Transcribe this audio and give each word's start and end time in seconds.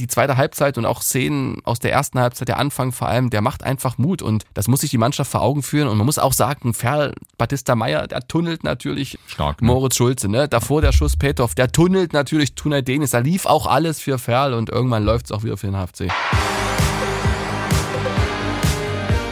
die 0.00 0.08
zweite 0.08 0.36
Halbzeit 0.36 0.78
und 0.78 0.86
auch 0.86 1.02
Szenen 1.02 1.58
aus 1.64 1.78
der 1.78 1.92
ersten 1.92 2.18
Halbzeit, 2.18 2.48
der 2.48 2.58
Anfang 2.58 2.92
vor 2.92 3.08
allem, 3.08 3.30
der 3.30 3.40
macht 3.42 3.62
einfach 3.62 3.98
Mut 3.98 4.22
und 4.22 4.44
das 4.54 4.68
muss 4.68 4.80
sich 4.80 4.90
die 4.90 4.98
Mannschaft 4.98 5.30
vor 5.30 5.42
Augen 5.42 5.62
führen 5.62 5.88
und 5.88 5.96
man 5.96 6.06
muss 6.06 6.18
auch 6.18 6.32
sagen, 6.32 6.74
Ferl, 6.74 7.14
Batista 7.38 7.76
Meyer, 7.76 8.06
der 8.06 8.26
tunnelt 8.26 8.64
natürlich 8.64 9.18
Stark, 9.26 9.62
ne? 9.62 9.66
Moritz 9.66 9.96
Schulze, 9.96 10.28
ne? 10.28 10.48
Davor 10.48 10.80
der 10.80 10.92
Schuss 10.92 11.16
Petov, 11.16 11.54
der 11.54 11.70
tunnelt 11.70 12.12
natürlich 12.12 12.54
Tunay 12.54 12.82
Denis, 12.82 13.10
da 13.10 13.18
lief 13.18 13.46
auch 13.46 13.66
alles 13.66 14.00
für 14.00 14.18
Ferl 14.18 14.54
und 14.54 14.70
irgendwann 14.70 15.04
läuft 15.04 15.26
es 15.26 15.32
auch 15.32 15.44
wieder 15.44 15.56
für 15.56 15.66
den 15.66 15.76
HFC. 15.76 16.10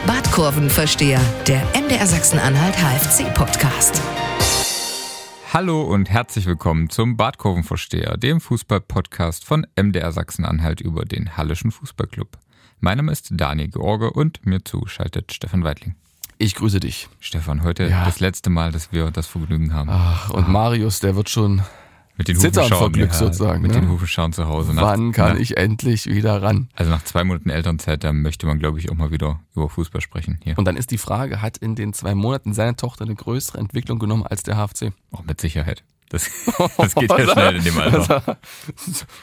Badkurvenversteher, 0.05 1.19
der 1.47 1.61
MDR 1.79 2.07
Sachsen-Anhalt 2.07 2.75
HFC-Podcast. 2.77 4.01
Hallo 5.51 5.81
und 5.81 6.09
herzlich 6.09 6.45
willkommen 6.45 6.89
zum 6.89 7.17
Badkurvenversteher, 7.17 8.17
dem 8.17 8.39
Fußball-Podcast 8.39 9.45
von 9.45 9.65
MDR 9.75 10.11
Sachsen-Anhalt 10.11 10.79
über 10.79 11.05
den 11.05 11.37
Hallischen 11.37 11.71
Fußballclub. 11.71 12.37
Mein 12.79 12.97
Name 12.97 13.11
ist 13.11 13.29
Daniel 13.31 13.69
George 13.69 14.11
und 14.11 14.45
mir 14.45 14.63
zuschaltet 14.63 15.33
Stefan 15.33 15.63
Weidling. 15.63 15.95
Ich 16.37 16.55
grüße 16.55 16.79
dich. 16.79 17.09
Stefan, 17.19 17.63
heute 17.63 17.87
Ja. 17.87 18.05
das 18.05 18.19
letzte 18.19 18.49
Mal, 18.49 18.71
dass 18.71 18.91
wir 18.91 19.11
das 19.11 19.27
Vergnügen 19.27 19.73
haben. 19.73 19.89
Ach, 19.91 20.29
und 20.29 20.47
Marius, 20.47 20.99
der 20.99 21.15
wird 21.15 21.29
schon 21.29 21.63
mit 22.19 22.27
den 22.27 22.37
zittern 22.37 22.67
vor 22.67 22.79
Hufenschauen, 22.81 22.91
Glück 22.93 23.13
sozusagen, 23.13 23.61
Mit 23.61 23.71
ne? 23.71 23.79
den 23.79 23.89
Hufenschauen 23.89 24.33
zu 24.33 24.45
Hause. 24.47 24.73
Nach- 24.75 24.83
Wann 24.83 25.11
kann 25.13 25.33
nach, 25.33 25.39
ich 25.39 25.57
endlich 25.57 26.05
wieder 26.05 26.41
ran? 26.43 26.69
Also 26.75 26.91
nach 26.91 27.03
zwei 27.03 27.23
Monaten 27.23 27.49
Elternzeit, 27.49 28.03
da 28.03 28.13
möchte 28.13 28.45
man, 28.45 28.59
glaube 28.59 28.77
ich, 28.77 28.91
auch 28.91 28.95
mal 28.95 29.09
wieder 29.09 29.39
über 29.55 29.69
Fußball 29.69 30.01
sprechen. 30.01 30.37
Hier. 30.43 30.57
Und 30.57 30.65
dann 30.65 30.75
ist 30.77 30.91
die 30.91 30.97
Frage, 30.97 31.41
hat 31.41 31.57
in 31.57 31.75
den 31.75 31.93
zwei 31.93 32.13
Monaten 32.13 32.53
seine 32.53 32.75
Tochter 32.75 33.05
eine 33.05 33.15
größere 33.15 33.57
Entwicklung 33.57 33.97
genommen 33.99 34.23
als 34.27 34.43
der 34.43 34.55
HFC? 34.57 34.91
Auch 35.11 35.23
mit 35.23 35.41
Sicherheit. 35.41 35.83
Das, 36.09 36.29
das 36.77 36.93
geht 36.95 37.09
ja 37.09 37.31
schnell 37.31 37.55
in 37.55 37.63
dem 37.63 37.77
Alter. 37.79 38.37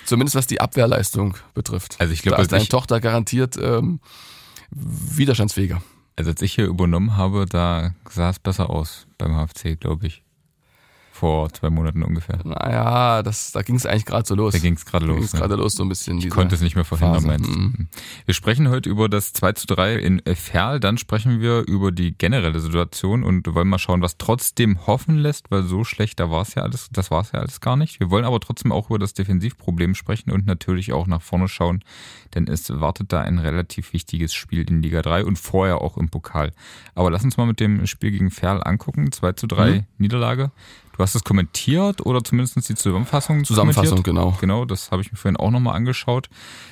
Zumindest 0.07 0.35
was 0.35 0.47
die 0.47 0.61
Abwehrleistung 0.61 1.37
betrifft. 1.53 1.97
Also 1.99 2.13
ich 2.13 2.23
glaube, 2.23 2.37
da 2.37 2.43
ist 2.43 2.47
als 2.47 2.51
deine 2.51 2.63
ich- 2.63 2.69
Tochter 2.71 3.01
garantiert 3.01 3.57
ähm, 3.61 4.01
widerstandsfähiger. 4.71 5.83
Also 6.17 6.31
als 6.31 6.41
ich 6.43 6.55
hier 6.55 6.67
übernommen 6.67 7.17
habe, 7.17 7.45
da 7.47 7.91
sah 8.09 8.31
es 8.31 8.39
besser 8.39 8.71
aus 8.71 9.07
beim 9.19 9.35
HFC, 9.35 9.79
glaube 9.79 10.07
ich. 10.07 10.23
Vor 11.19 11.51
zwei 11.51 11.71
Monaten 11.71 12.03
ungefähr. 12.03 12.39
Naja, 12.45 13.23
das, 13.23 13.53
da 13.53 13.63
ging 13.63 13.77
es 13.77 13.87
eigentlich 13.87 14.05
gerade 14.05 14.27
so 14.27 14.35
los. 14.35 14.53
Da 14.53 14.59
ging 14.59 14.75
es 14.75 14.85
gerade 14.85 15.07
los. 15.07 15.17
ging's 15.17 15.33
ne? 15.33 15.39
gerade 15.41 15.55
los, 15.57 15.73
so 15.75 15.83
ein 15.83 15.89
bisschen. 15.89 16.19
Ich 16.19 16.29
konnte 16.29 16.55
es 16.55 16.61
nicht 16.61 16.75
mehr 16.77 16.85
verhindern, 16.85 17.23
Phase. 17.23 17.27
meinst 17.27 17.47
du? 17.49 17.59
Mhm. 17.59 17.89
Wir 18.27 18.35
sprechen 18.35 18.69
heute 18.69 18.91
über 18.91 19.09
das 19.09 19.33
2 19.33 19.53
zu 19.53 19.67
3 19.67 19.95
in 19.97 20.21
Ferl, 20.35 20.79
dann 20.79 20.99
sprechen 20.99 21.41
wir 21.41 21.61
über 21.67 21.91
die 21.91 22.13
generelle 22.17 22.61
Situation 22.61 23.25
und 23.25 23.53
wollen 23.55 23.69
mal 23.69 23.79
schauen, 23.79 24.03
was 24.03 24.19
trotzdem 24.19 24.87
hoffen 24.87 25.17
lässt, 25.17 25.51
weil 25.51 25.63
so 25.63 25.85
schlecht, 25.85 26.21
da 26.21 26.31
war 26.31 26.43
es 26.43 26.55
ja 26.55 26.63
alles, 26.63 26.89
das 26.93 27.11
war 27.11 27.23
es 27.23 27.33
ja 27.33 27.39
alles 27.41 27.61
gar 27.61 27.77
nicht. 27.77 27.99
Wir 27.99 28.11
wollen 28.11 28.25
aber 28.27 28.39
trotzdem 28.41 28.71
auch 28.71 28.91
über 28.91 28.99
das 28.99 29.15
Defensivproblem 29.15 29.95
sprechen 29.95 30.31
und 30.33 30.47
natürlich 30.47 30.93
auch 30.93 31.07
nach 31.07 31.23
vorne 31.23 31.49
schauen, 31.49 31.83
denn 32.35 32.47
es 32.47 32.69
wartet 32.81 33.13
da 33.13 33.23
ein 33.23 33.39
relativ 33.39 33.93
wichtiges 33.95 34.35
Spiel 34.35 34.69
in 34.69 34.83
Liga 34.83 35.01
3 35.01 35.25
und 35.25 35.39
vorher 35.39 35.81
auch 35.81 35.97
im 35.97 36.11
Pokal. 36.11 36.53
Aber 36.95 37.11
lass 37.11 37.25
uns 37.25 37.37
mal 37.39 37.47
mit 37.47 37.59
dem 37.61 37.87
Spiel 37.87 38.11
gegen 38.11 38.31
Ferl 38.31 38.63
angucken, 38.63 39.11
2 39.13 39.33
zu 39.33 39.47
3 39.47 39.71
Mhm. 39.71 39.85
Niederlage. 39.99 40.51
Du 40.97 41.03
hast 41.03 41.15
es 41.15 41.25
kommentiert 41.25 42.05
oder 42.07 42.25
zumindest 42.25 42.69
die 42.69 42.75
Zusammenfassung 42.75 43.45
Zusammenfassung, 43.45 44.03
genau. 44.03 44.37
Genau, 44.41 44.65
das 44.65 44.91
habe 44.91 45.03
ich 45.03 45.13
mir 45.13 45.19
vorhin 45.19 45.37
auch 45.37 45.51
nochmal 45.51 45.75
angeschaut. 45.75 46.29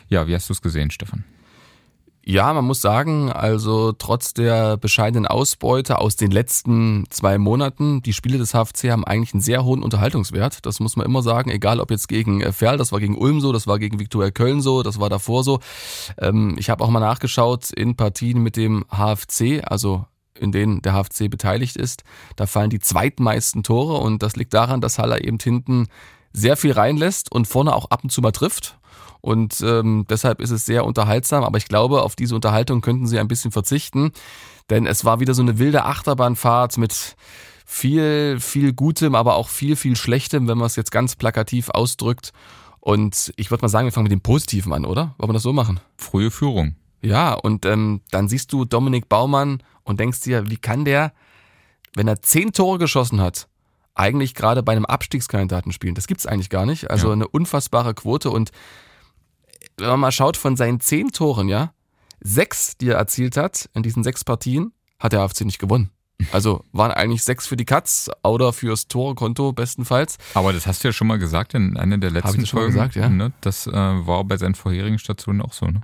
Ja, 0.09 0.27
wie 0.27 0.35
hast 0.35 0.49
du 0.49 0.55
es 0.55 0.63
gesehen, 0.63 0.91
Stefan? 0.91 1.25
Ja, 2.27 2.55
man 2.55 2.65
muss 2.65 2.81
sagen, 2.81 3.31
also 3.31 3.93
trotz 3.93 4.33
der 4.33 4.79
bescheidenen 4.79 5.27
Ausbeute 5.27 5.99
aus 5.99 6.17
den 6.17 6.31
letzten 6.31 7.05
zwei 7.11 7.37
Monaten, 7.37 8.01
die 8.01 8.15
Spiele 8.15 8.39
des 8.39 8.55
HFC 8.55 8.91
haben 8.91 9.05
eigentlich 9.05 9.35
einen 9.35 9.43
sehr 9.43 9.63
hohen 9.63 9.83
Unterhaltungswert. 9.83 10.65
Das 10.65 10.81
muss 10.81 10.97
man 10.97 11.05
immer 11.05 11.21
sagen, 11.21 11.51
egal 11.51 11.81
ob 11.81 11.91
jetzt 11.91 12.09
gegen 12.09 12.41
äh, 12.41 12.53
Ferl, 12.53 12.79
das 12.79 12.93
war 12.93 13.01
gegen 13.01 13.19
Ulm 13.19 13.43
so, 13.43 13.53
das 13.53 13.67
war 13.67 13.79
gegen 13.79 13.99
Viktoria 13.99 14.31
Köln 14.31 14.63
so, 14.63 14.83
das 14.83 14.99
war 14.99 15.11
davor 15.11 15.45
so. 15.45 15.61
Ähm, 16.17 16.57
ich 16.59 16.71
habe 16.71 16.83
auch 16.83 16.89
mal 16.89 17.01
nachgeschaut 17.01 17.71
in 17.71 17.95
Partien 17.95 18.43
mit 18.43 18.57
dem 18.57 18.87
HFC, 18.91 19.63
also 19.63 20.07
in 20.39 20.53
denen 20.53 20.83
der 20.83 20.93
HFC 20.95 21.31
beteiligt 21.31 21.77
ist. 21.77 22.05
Da 22.37 22.47
fallen 22.47 22.71
die 22.71 22.81
zweitmeisten 22.81 23.63
Tore 23.63 23.99
und 23.99 24.23
das 24.23 24.37
liegt 24.37 24.55
daran, 24.55 24.81
dass 24.81 24.99
Haller 24.99 25.25
eben 25.25 25.39
hinten 25.39 25.89
sehr 26.33 26.57
viel 26.57 26.73
reinlässt 26.73 27.31
und 27.33 27.47
vorne 27.47 27.75
auch 27.75 27.91
ab 27.91 28.03
und 28.03 28.11
zu 28.11 28.21
mal 28.21 28.33
trifft. 28.33 28.79
Und 29.21 29.63
ähm, 29.63 30.05
deshalb 30.11 30.41
ist 30.43 30.51
es 30.51 30.67
sehr 30.67 30.85
unterhaltsam. 30.85 31.45
Aber 31.45 31.57
ich 31.57 31.67
glaube, 31.67 32.03
auf 32.03 32.15
diese 32.15 32.35
Unterhaltung 32.35 32.83
könnten 32.83 33.07
sie 33.07 33.19
ein 33.19 33.29
bisschen 33.29 33.53
verzichten. 33.53 34.13
Denn 34.69 34.87
es 34.87 35.05
war 35.07 35.21
wieder 35.21 35.33
so 35.33 35.41
eine 35.41 35.59
wilde 35.59 35.85
Achterbahnfahrt 35.85 36.77
mit 36.77 37.17
viel, 37.65 38.39
viel 38.41 38.75
Gutem, 38.75 39.15
aber 39.15 39.37
auch 39.37 39.49
viel, 39.49 39.77
viel 39.77 39.97
Schlechtem, 39.97 40.47
wenn 40.47 40.59
man 40.59 40.67
es 40.67 40.77
jetzt 40.77 40.91
ganz 40.91 41.17
plakativ 41.17 41.71
ausdrückt. 41.71 42.33
Und 42.81 43.33
ich 43.37 43.51
würde 43.51 43.63
mal 43.63 43.71
sagen, 43.71 43.87
wir 43.87 43.93
fangen 43.93 44.05
mit 44.05 44.13
dem 44.13 44.21
Positiven 44.21 44.75
an, 44.75 44.85
oder? 44.85 45.15
Wollen 45.17 45.31
wir 45.31 45.35
das 45.35 45.43
so 45.43 45.55
machen? 45.55 45.81
Frühe 45.97 46.31
Führung. 46.31 46.75
Ja, 47.05 47.35
und 47.35 47.67
ähm, 47.67 48.01
dann 48.11 48.29
siehst 48.29 48.53
du 48.53 48.65
Dominik 48.65 49.09
Baumann 49.09 49.63
und 49.83 50.01
denkst 50.01 50.21
dir, 50.21 50.49
wie 50.51 50.57
kann 50.57 50.85
der, 50.85 51.13
wenn 51.95 52.09
er 52.09 52.23
zehn 52.23 52.53
Tore 52.53 52.79
geschossen 52.79 53.21
hat, 53.21 53.47
eigentlich 53.95 54.35
gerade 54.35 54.63
bei 54.63 54.73
einem 54.73 54.87
Abstiegskandidaten 54.87 55.73
spielen? 55.73 55.95
Das 55.95 56.07
gibt's 56.07 56.27
eigentlich 56.27 56.51
gar 56.51 56.67
nicht. 56.67 56.91
Also 56.91 57.09
Ja. 57.09 57.13
eine 57.13 57.29
unfassbare 57.29 57.95
Quote. 57.95 58.31
Und 58.31 58.51
wenn 59.77 59.89
man 59.89 60.01
mal 60.01 60.13
schaut, 60.13 60.37
von 60.37 60.57
seinen 60.57 60.81
zehn 60.81 61.11
Toren, 61.13 61.49
ja, 61.49 61.73
sechs, 62.21 62.77
die 62.79 62.89
er 62.89 62.97
erzielt 62.97 63.37
hat, 63.37 63.69
in 63.75 63.83
diesen 63.83 64.03
sechs 64.03 64.25
Partien, 64.25 64.73
hat 64.99 65.13
der 65.13 65.21
AFC 65.21 65.43
nicht 65.43 65.59
gewonnen. 65.59 65.91
Also 66.33 66.65
waren 66.73 66.93
eigentlich 66.93 67.25
sechs 67.25 67.47
für 67.47 67.57
die 67.57 67.65
Katz 67.65 68.09
oder 68.23 68.53
fürs 68.53 68.87
Torkonto 68.87 69.53
bestenfalls. 69.53 70.17
Aber 70.33 70.53
das 70.53 70.67
hast 70.67 70.83
du 70.83 70.89
ja 70.89 70.93
schon 70.93 71.09
mal 71.09 71.19
gesagt 71.19 71.55
in 71.55 71.77
einer 71.77 71.99
der 71.99 72.13
letzten 72.13 72.41
das 72.41 72.49
schon 72.49 72.61
mal 72.61 72.63
Folgen. 72.73 72.77
gesagt, 72.77 72.95
ja. 72.95 73.09
Ne? 73.09 73.33
Das 73.41 73.67
äh, 73.67 73.73
war 73.73 74.23
bei 74.25 74.37
seinen 74.39 74.55
vorherigen 74.55 74.99
Stationen 74.99 75.43
auch 75.43 75.53
so, 75.53 75.67
ne? 75.67 75.83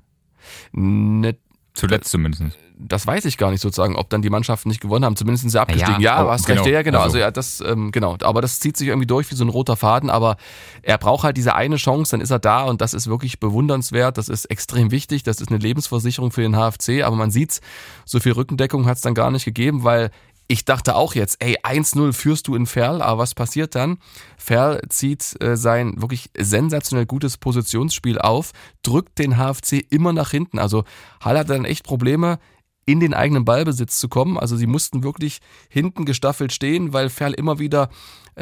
Ne, 0.73 1.37
Zuletzt 1.73 2.11
zumindest. 2.11 2.43
das 2.77 3.07
weiß 3.07 3.25
ich 3.27 3.39
gar 3.39 3.51
nicht 3.53 3.61
sozusagen, 3.61 3.95
ob 3.95 4.11
dann 4.11 4.23
die 4.23 4.29
Mannschaften 4.29 4.69
nicht 4.69 4.81
gewonnen 4.81 5.05
haben. 5.05 5.15
Zumindest 5.15 5.43
sind 5.43 5.51
sie 5.51 5.61
abgestiegen. 5.61 6.01
Ja, 6.01 6.17
Ja, 6.19 6.27
oh, 6.27 6.31
hast 6.31 6.47
genau. 6.47 6.63
recht. 6.63 6.73
Ja, 6.75 6.83
genau. 6.83 6.99
Also, 6.99 7.11
Also- 7.11 7.19
ja, 7.19 7.31
das, 7.31 7.61
ähm, 7.61 7.93
genau. 7.93 8.17
Aber 8.23 8.43
das 8.43 8.59
zieht 8.59 8.77
sich 8.77 8.89
irgendwie 8.89 9.07
durch 9.07 9.31
wie 9.31 9.37
so 9.37 9.45
ein 9.45 9.49
roter 9.51 9.77
Faden. 9.77 10.11
Aber 10.11 10.37
er 10.83 10.99
braucht 10.99 11.23
halt 11.23 11.37
diese 11.37 11.55
eine 11.55 11.77
Chance, 11.77 12.11
dann 12.11 12.21
ist 12.21 12.31
er 12.31 12.41
da 12.41 12.65
und 12.65 12.81
das 12.81 12.93
ist 12.93 13.07
wirklich 13.07 13.39
bewundernswert. 13.39 14.19
Das 14.19 14.29
ist 14.29 14.47
extrem 14.47 14.91
wichtig. 14.91 15.23
Das 15.23 15.41
ist 15.41 15.49
eine 15.51 15.59
Lebensversicherung 15.59 16.33
für 16.33 16.43
den 16.43 16.57
HFC. 16.57 17.03
Aber 17.05 17.15
man 17.15 17.31
sieht's, 17.31 17.61
so 18.05 18.19
viel 18.19 18.33
Rückendeckung 18.33 18.87
hat's 18.87 19.01
dann 19.03 19.15
gar 19.15 19.31
nicht 19.31 19.45
gegeben, 19.45 19.85
weil 19.85 20.11
ich 20.51 20.65
dachte 20.65 20.97
auch 20.97 21.15
jetzt, 21.15 21.37
ey, 21.39 21.59
1-0 21.63 22.13
führst 22.13 22.49
du 22.49 22.57
in 22.57 22.67
Ferl, 22.67 23.03
aber 23.03 23.23
was 23.23 23.37
passiert 23.37 23.77
dann? 23.77 23.99
Ferl 24.37 24.83
zieht 24.89 25.41
äh, 25.41 25.57
sein 25.57 26.03
wirklich 26.03 26.31
sensationell 26.37 27.07
gutes 27.07 27.37
Positionsspiel 27.37 28.19
auf, 28.19 28.51
drückt 28.83 29.21
den 29.21 29.37
HFC 29.37 29.87
immer 29.91 30.13
nach 30.13 30.33
hinten. 30.33 30.59
Also 30.59 30.83
Hall 31.21 31.39
hatte 31.39 31.53
dann 31.53 31.65
echt 31.65 31.85
Probleme, 31.85 32.41
in 32.85 32.99
den 32.99 33.15
eigenen 33.15 33.45
Ballbesitz 33.45 34.01
zu 34.01 34.09
kommen. 34.09 34.37
Also 34.37 34.57
sie 34.57 34.67
mussten 34.67 35.05
wirklich 35.05 35.39
hinten 35.69 36.05
gestaffelt 36.05 36.53
stehen, 36.53 36.93
weil 36.93 37.11
Ferl 37.11 37.33
immer 37.35 37.61
wieder 37.61 37.89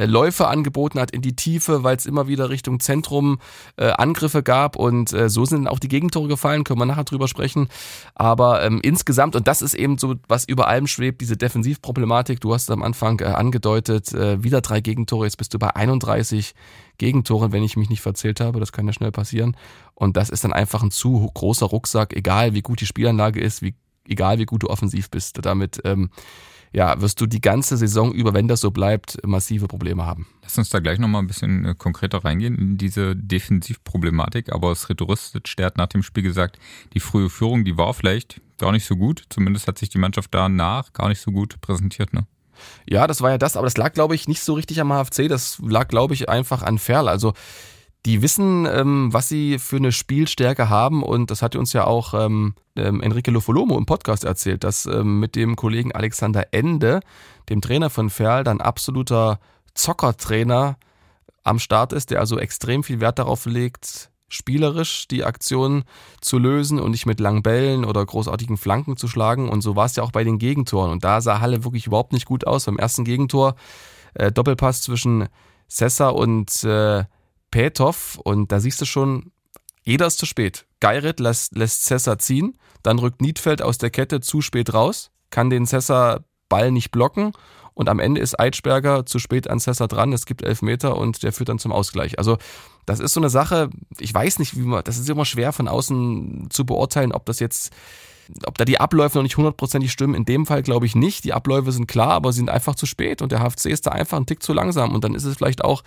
Läufe 0.07 0.49
angeboten 0.49 1.01
hat 1.01 1.11
in 1.11 1.23
die 1.23 1.37
Tiefe, 1.37 1.83
weil 1.83 1.97
es 1.97 2.07
immer 2.07 2.29
wieder 2.29 2.51
Richtung 2.51 2.81
Zentrum 2.81 3.39
äh, 3.77 3.91
Angriffe 3.91 4.43
gab 4.43 4.77
und 4.77 5.13
äh, 5.13 5.29
so 5.29 5.45
sind 5.45 5.67
auch 5.67 5.79
die 5.79 5.89
Gegentore 5.89 6.29
gefallen, 6.29 6.65
können 6.65 6.81
wir 6.81 6.87
nachher 6.87 7.05
drüber 7.05 7.29
sprechen. 7.29 7.69
Aber 8.15 8.63
ähm, 8.63 8.81
insgesamt, 8.83 9.37
und 9.37 9.49
das 9.49 9.63
ist 9.63 9.75
eben 9.75 9.99
so, 9.99 10.15
was 10.29 10.45
über 10.45 10.69
allem 10.69 10.87
schwebt, 10.87 11.21
diese 11.21 11.37
Defensivproblematik, 11.37 12.41
du 12.41 12.55
hast 12.55 12.65
es 12.65 12.71
am 12.71 12.83
Anfang 12.83 13.21
äh, 13.21 13.25
angedeutet, 13.25 14.13
äh, 14.13 14.43
wieder 14.43 14.61
drei 14.61 14.81
Gegentore, 14.81 15.27
jetzt 15.27 15.37
bist 15.37 15.55
du 15.55 15.59
bei 15.59 15.75
31 15.75 16.55
Gegentoren, 16.99 17.53
wenn 17.53 17.63
ich 17.63 17.77
mich 17.77 17.89
nicht 17.89 18.01
verzählt 18.01 18.41
habe, 18.41 18.61
das 18.61 18.73
kann 18.73 18.87
ja 18.87 18.93
schnell 18.93 19.13
passieren. 19.13 19.57
Und 19.95 20.17
das 20.17 20.31
ist 20.31 20.45
dann 20.45 20.53
einfach 20.53 20.83
ein 20.83 20.91
zu 20.91 21.31
großer 21.33 21.67
Rucksack, 21.67 22.15
egal 22.15 22.55
wie 22.55 22.63
gut 22.63 22.81
die 22.81 22.87
Spielanlage 22.87 23.41
ist, 23.41 23.63
wie, 23.63 23.75
egal 24.07 24.39
wie 24.39 24.47
gut 24.47 24.63
du 24.63 24.69
offensiv 24.69 25.11
bist. 25.11 25.39
Damit 25.43 25.81
ähm, 25.85 26.11
ja, 26.73 27.01
wirst 27.01 27.21
du 27.21 27.27
die 27.27 27.41
ganze 27.41 27.77
Saison 27.77 28.13
über, 28.13 28.35
wenn 28.35 28.49
das 28.49 28.61
so 28.61 28.71
bleibt, 28.71 29.19
massive 29.27 29.69
Probleme 29.69 30.05
haben. 30.05 30.27
Lass 30.43 30.59
uns 30.59 30.71
da 30.71 30.79
gleich 30.81 30.99
nochmal 30.99 31.23
ein 31.23 31.27
bisschen 31.27 31.65
äh, 31.65 31.75
konkreter 31.77 32.25
reingehen 32.25 32.57
in 32.57 32.79
diese 32.79 33.17
Defensivproblematik. 33.17 34.53
Aber 34.53 34.75
Sredorustic, 34.75 35.57
der 35.57 35.67
hat 35.67 35.77
nach 35.77 35.89
dem 35.89 36.03
Spiel 36.03 36.23
gesagt, 36.23 36.59
die 36.95 37.01
frühe 37.01 37.31
Führung, 37.31 37.65
die 37.65 37.77
war 37.77 37.95
vielleicht 37.95 38.41
gar 38.59 38.73
nicht 38.73 38.87
so 38.87 38.97
gut. 38.97 39.25
Zumindest 39.29 39.67
hat 39.67 39.79
sich 39.79 39.89
die 39.89 39.99
Mannschaft 39.99 40.35
danach 40.35 40.93
gar 40.93 41.09
nicht 41.09 41.21
so 41.21 41.31
gut 41.31 41.61
präsentiert. 41.61 42.13
Ne? 42.13 42.27
Ja, 42.89 43.07
das 43.07 43.21
war 43.21 43.31
ja 43.31 43.39
das, 43.39 43.57
aber 43.57 43.67
das 43.67 43.77
lag, 43.77 43.93
glaube 43.93 44.15
ich, 44.15 44.29
nicht 44.29 44.43
so 44.43 44.55
richtig 44.55 44.81
am 44.81 44.91
HFC. 44.91 45.29
Das 45.29 45.59
lag, 45.61 45.89
glaube 45.89 46.15
ich, 46.15 46.29
einfach 46.29 46.63
an 46.63 46.79
Ferl. 46.79 47.09
Also 47.09 47.35
die 48.07 48.23
wissen, 48.23 48.67
ähm, 48.67 49.13
was 49.13 49.29
sie 49.29 49.59
für 49.59 49.77
eine 49.77 49.93
Spielstärke 49.93 50.69
haben 50.69 51.03
und 51.03 51.31
das 51.31 51.43
hat 51.43 51.57
uns 51.57 51.73
ja 51.73 51.85
auch 51.85 52.15
ähm, 52.15 52.55
ähm, 52.77 53.01
Enrique 53.01 53.31
Lofolomo 53.31 53.77
im 53.77 53.87
Podcast 53.87 54.25
erzählt, 54.25 54.65
dass 54.65 54.87
ähm, 54.87 55.21
mit 55.21 55.37
dem 55.37 55.57
Kollegen 55.57 55.93
Alexander 55.93 56.47
Ende, 56.53 57.01
dem 57.49 57.61
Trainer 57.61 57.91
von 57.91 58.11
Ferl, 58.11 58.45
dann 58.45 58.61
absoluter 58.61 59.41
Zockertrainer 59.75 60.77
am 61.43 61.59
Start 61.59 61.93
ist, 61.93 62.11
der 62.11 62.21
also 62.21 62.39
extrem 62.39 62.85
viel 62.85 63.01
Wert 63.01 63.19
darauf 63.19 63.47
legt, 63.47 64.11
spielerisch 64.29 65.09
die 65.09 65.25
Aktion 65.25 65.85
zu 66.21 66.39
lösen 66.39 66.79
und 66.79 66.91
nicht 66.91 67.07
mit 67.07 67.21
langen 67.21 67.43
Bällen 67.43 67.85
oder 67.85 68.05
großartigen 68.05 68.59
Flanken 68.59 68.97
zu 68.97 69.09
schlagen. 69.09 69.49
Und 69.49 69.63
so 69.63 69.75
war 69.75 69.87
es 69.87 69.97
ja 69.97 70.03
auch 70.03 70.13
bei 70.13 70.23
den 70.23 70.39
Gegentoren. 70.39 70.91
Und 70.91 71.05
da 71.05 71.21
sah 71.21 71.41
Halle 71.41 71.65
wirklich 71.65 71.87
überhaupt 71.87 72.13
nicht 72.13 72.27
gut 72.27 72.47
aus. 72.47 72.67
Beim 72.67 72.77
ersten 72.77 73.05
Gegentor 73.05 73.55
äh, 74.15 74.31
Doppelpass 74.31 74.83
zwischen 74.83 75.29
Sessa 75.67 76.09
und 76.09 76.65
äh, 76.65 77.05
Petov. 77.51 78.19
Und 78.23 78.53
da 78.53 78.61
siehst 78.61 78.81
du 78.81 78.85
schon, 78.85 79.33
Jeder 79.89 80.07
ist 80.07 80.19
zu 80.19 80.27
spät. 80.27 80.67
Geirit 80.81 81.19
lässt, 81.19 81.57
lässt 81.57 81.87
Cessa 81.87 82.19
ziehen, 82.19 82.59
dann 82.83 82.99
rückt 82.99 83.23
Niedfeld 83.23 83.63
aus 83.63 83.79
der 83.79 83.89
Kette 83.89 84.21
zu 84.21 84.43
spät 84.43 84.75
raus, 84.75 85.11
kann 85.31 85.49
den 85.49 85.67
Cessa 85.67 86.21
Ball 86.51 86.71
nicht 86.71 86.91
blocken 86.91 87.33
und 87.73 87.89
am 87.89 87.99
Ende 87.99 88.21
ist 88.21 88.39
Eitschberger 88.39 89.07
zu 89.07 89.19
spät 89.19 89.49
an 89.49 89.61
Cessa 89.61 89.87
dran, 89.87 90.13
es 90.13 90.27
gibt 90.27 90.43
elf 90.43 90.61
Meter 90.61 90.99
und 90.99 91.23
der 91.23 91.33
führt 91.33 91.49
dann 91.49 91.59
zum 91.59 91.73
Ausgleich. 91.73 92.19
Also 92.19 92.37
das 92.85 93.01
ist 93.01 93.15
so 93.15 93.21
eine 93.21 93.31
Sache, 93.31 93.71
ich 93.99 94.13
weiß 94.13 94.41
nicht, 94.41 94.59
wie 94.59 94.61
man, 94.61 94.85
das 94.85 94.99
ist 94.99 95.09
immer 95.09 95.25
schwer 95.25 95.55
von 95.55 95.69
außen 95.69 96.49
zu 96.51 96.67
beurteilen, 96.67 97.13
ob 97.13 97.25
das 97.25 97.41
jetzt 97.41 97.73
ob 98.45 98.59
da 98.59 98.67
die 98.67 98.79
Abläufe 98.79 99.17
noch 99.17 99.23
nicht 99.23 99.39
hundertprozentig 99.39 99.91
stimmen, 99.91 100.15
in 100.15 100.27
dem 100.27 100.45
Fall 100.45 100.63
glaube 100.63 100.85
ich 100.85 100.95
nicht. 100.95 101.25
Die 101.25 101.33
Abläufe 101.33 101.73
sind 101.73 101.87
klar, 101.87 102.11
aber 102.11 102.31
sie 102.31 102.41
sind 102.41 102.51
einfach 102.51 102.75
zu 102.75 102.85
spät 102.85 103.23
und 103.23 103.33
der 103.33 103.41
HFC 103.41 103.71
ist 103.71 103.87
da 103.87 103.93
einfach 103.93 104.19
ein 104.19 104.27
Tick 104.27 104.43
zu 104.43 104.53
langsam 104.53 104.95
und 104.95 105.03
dann 105.03 105.15
ist 105.15 105.25
es 105.25 105.35
vielleicht 105.35 105.65
auch 105.65 105.83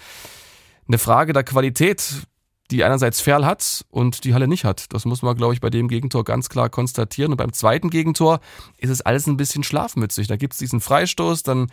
eine 0.88 0.98
Frage 0.98 1.34
der 1.34 1.44
Qualität 1.44 2.26
die 2.72 2.84
einerseits 2.84 3.20
Ferl 3.22 3.46
hat 3.46 3.86
und 3.90 4.24
die 4.24 4.34
Halle 4.34 4.48
nicht 4.48 4.64
hat. 4.64 4.86
Das 4.94 5.06
muss 5.06 5.22
man, 5.22 5.36
glaube 5.36 5.54
ich, 5.54 5.60
bei 5.60 5.70
dem 5.70 5.90
Gegentor 5.90 6.24
ganz 6.24 6.50
klar 6.50 6.70
konstatieren. 6.70 7.32
Und 7.32 7.38
beim 7.38 7.54
zweiten 7.54 7.90
Gegentor 7.90 8.40
ist 8.78 8.90
es 8.90 9.02
alles 9.02 9.28
ein 9.28 9.38
bisschen 9.38 9.64
schlafmützig. 9.64 10.28
Da 10.28 10.38
gibt 10.38 10.54
es 10.54 10.60
diesen 10.60 10.80
Freistoß, 10.80 11.44
dann 11.44 11.68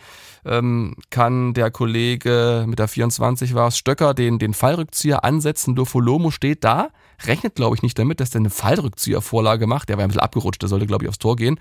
ähm, 0.45 0.95
kann 1.09 1.53
der 1.53 1.71
Kollege 1.71 2.65
mit 2.67 2.79
der 2.79 2.87
24 2.87 3.55
war 3.55 3.69
es, 3.69 3.77
Stöcker, 3.77 4.13
den, 4.13 4.39
den 4.39 4.53
Fallrückzieher 4.53 5.23
ansetzen. 5.23 5.75
Dofolomo 5.75 6.31
steht 6.31 6.63
da, 6.63 6.89
rechnet, 7.25 7.55
glaube 7.55 7.75
ich, 7.75 7.81
nicht 7.81 7.97
damit, 7.97 8.19
dass 8.19 8.29
der 8.29 8.39
eine 8.39 8.49
Fallrückziehervorlage 8.49 9.67
macht. 9.67 9.89
Der 9.89 9.97
war 9.97 10.03
ein 10.03 10.09
bisschen 10.09 10.21
abgerutscht, 10.21 10.61
der 10.61 10.69
sollte, 10.69 10.85
glaube 10.85 11.05
ich, 11.05 11.09
aufs 11.09 11.19
Tor 11.19 11.37
gehen. 11.37 11.59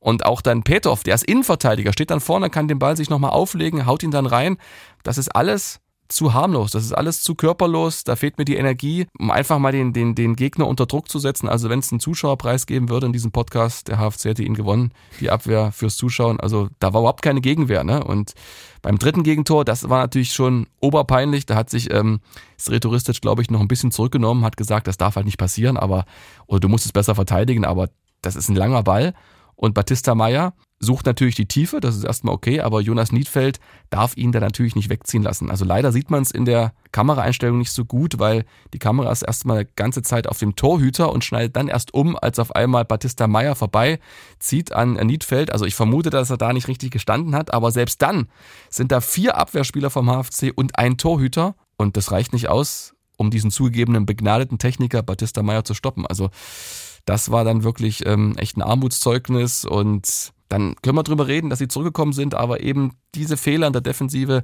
Und 0.00 0.24
auch 0.24 0.40
dann 0.40 0.62
Petov, 0.62 1.02
der 1.02 1.16
ist 1.16 1.24
Innenverteidiger, 1.24 1.92
steht 1.92 2.10
dann 2.10 2.20
vorne, 2.20 2.50
kann 2.50 2.68
den 2.68 2.78
Ball 2.78 2.96
sich 2.96 3.10
nochmal 3.10 3.32
auflegen, 3.32 3.84
haut 3.84 4.02
ihn 4.02 4.12
dann 4.12 4.26
rein. 4.26 4.56
Das 5.02 5.18
ist 5.18 5.34
alles 5.34 5.80
zu 6.08 6.32
harmlos, 6.32 6.70
das 6.70 6.84
ist 6.84 6.92
alles 6.92 7.22
zu 7.22 7.34
körperlos, 7.34 8.02
da 8.02 8.16
fehlt 8.16 8.38
mir 8.38 8.44
die 8.44 8.56
Energie, 8.56 9.06
um 9.18 9.30
einfach 9.30 9.58
mal 9.58 9.72
den, 9.72 9.92
den, 9.92 10.14
den 10.14 10.36
Gegner 10.36 10.66
unter 10.66 10.86
Druck 10.86 11.10
zu 11.10 11.18
setzen. 11.18 11.48
Also 11.48 11.68
wenn 11.68 11.80
es 11.80 11.92
einen 11.92 12.00
Zuschauerpreis 12.00 12.66
geben 12.66 12.88
würde 12.88 13.06
in 13.06 13.12
diesem 13.12 13.30
Podcast, 13.30 13.88
der 13.88 13.98
HFC 13.98 14.24
hätte 14.24 14.42
ihn 14.42 14.54
gewonnen, 14.54 14.92
die 15.20 15.30
Abwehr 15.30 15.70
fürs 15.70 15.96
Zuschauen, 15.96 16.40
also 16.40 16.68
da 16.78 16.94
war 16.94 17.02
überhaupt 17.02 17.22
keine 17.22 17.42
Gegenwehr. 17.42 17.84
Ne? 17.84 18.02
Und 18.02 18.32
beim 18.80 18.98
dritten 18.98 19.22
Gegentor, 19.22 19.64
das 19.64 19.88
war 19.90 20.00
natürlich 20.00 20.32
schon 20.32 20.66
oberpeinlich, 20.80 21.44
da 21.44 21.56
hat 21.56 21.68
sich 21.68 21.92
ähm, 21.92 22.20
Sretoristic, 22.58 23.20
glaube 23.20 23.42
ich, 23.42 23.50
noch 23.50 23.60
ein 23.60 23.68
bisschen 23.68 23.90
zurückgenommen, 23.90 24.44
hat 24.44 24.56
gesagt, 24.56 24.86
das 24.86 24.96
darf 24.96 25.16
halt 25.16 25.26
nicht 25.26 25.38
passieren, 25.38 25.76
aber, 25.76 26.06
oder 26.46 26.60
du 26.60 26.68
musst 26.68 26.86
es 26.86 26.92
besser 26.92 27.14
verteidigen, 27.14 27.64
aber 27.64 27.90
das 28.22 28.34
ist 28.34 28.48
ein 28.48 28.56
langer 28.56 28.82
Ball. 28.82 29.14
Und 29.56 29.74
Batista 29.74 30.14
Meyer, 30.14 30.54
sucht 30.80 31.06
natürlich 31.06 31.34
die 31.34 31.46
Tiefe, 31.46 31.80
das 31.80 31.96
ist 31.96 32.04
erstmal 32.04 32.34
okay, 32.34 32.60
aber 32.60 32.80
Jonas 32.80 33.10
Niedfeld 33.10 33.58
darf 33.90 34.16
ihn 34.16 34.30
da 34.30 34.38
natürlich 34.38 34.76
nicht 34.76 34.90
wegziehen 34.90 35.22
lassen. 35.22 35.50
Also 35.50 35.64
leider 35.64 35.90
sieht 35.92 36.10
man 36.10 36.22
es 36.22 36.30
in 36.30 36.44
der 36.44 36.72
Kameraeinstellung 36.92 37.58
nicht 37.58 37.72
so 37.72 37.84
gut, 37.84 38.18
weil 38.18 38.44
die 38.72 38.78
Kamera 38.78 39.10
ist 39.10 39.22
erstmal 39.22 39.64
die 39.64 39.72
ganze 39.74 40.02
Zeit 40.02 40.28
auf 40.28 40.38
dem 40.38 40.54
Torhüter 40.54 41.12
und 41.12 41.24
schneidet 41.24 41.56
dann 41.56 41.68
erst 41.68 41.94
um, 41.94 42.16
als 42.16 42.38
auf 42.38 42.54
einmal 42.54 42.84
Batista 42.84 43.26
Meyer 43.26 43.56
vorbei 43.56 43.98
zieht 44.38 44.72
an 44.72 44.92
Niedfeld. 44.94 45.52
Also 45.52 45.64
ich 45.64 45.74
vermute, 45.74 46.10
dass 46.10 46.30
er 46.30 46.36
da 46.36 46.52
nicht 46.52 46.68
richtig 46.68 46.92
gestanden 46.92 47.34
hat, 47.34 47.52
aber 47.52 47.72
selbst 47.72 48.00
dann 48.02 48.28
sind 48.70 48.92
da 48.92 49.00
vier 49.00 49.36
Abwehrspieler 49.36 49.90
vom 49.90 50.06
HFC 50.06 50.52
und 50.54 50.78
ein 50.78 50.96
Torhüter 50.96 51.56
und 51.76 51.96
das 51.96 52.12
reicht 52.12 52.32
nicht 52.32 52.48
aus, 52.48 52.94
um 53.16 53.30
diesen 53.30 53.50
zugegebenen 53.50 54.06
begnadeten 54.06 54.58
Techniker 54.58 55.02
Batista 55.02 55.42
Meyer 55.42 55.64
zu 55.64 55.74
stoppen. 55.74 56.06
Also 56.06 56.30
das 57.04 57.30
war 57.32 57.42
dann 57.42 57.64
wirklich 57.64 58.06
ähm, 58.06 58.36
echt 58.36 58.56
ein 58.56 58.62
Armutszeugnis 58.62 59.64
und 59.64 60.32
dann 60.48 60.74
können 60.82 60.96
wir 60.96 61.02
drüber 61.02 61.26
reden, 61.26 61.50
dass 61.50 61.58
sie 61.58 61.68
zurückgekommen 61.68 62.12
sind, 62.12 62.34
aber 62.34 62.60
eben 62.60 62.92
diese 63.14 63.36
Fehler 63.36 63.66
in 63.66 63.72
der 63.72 63.82
Defensive, 63.82 64.42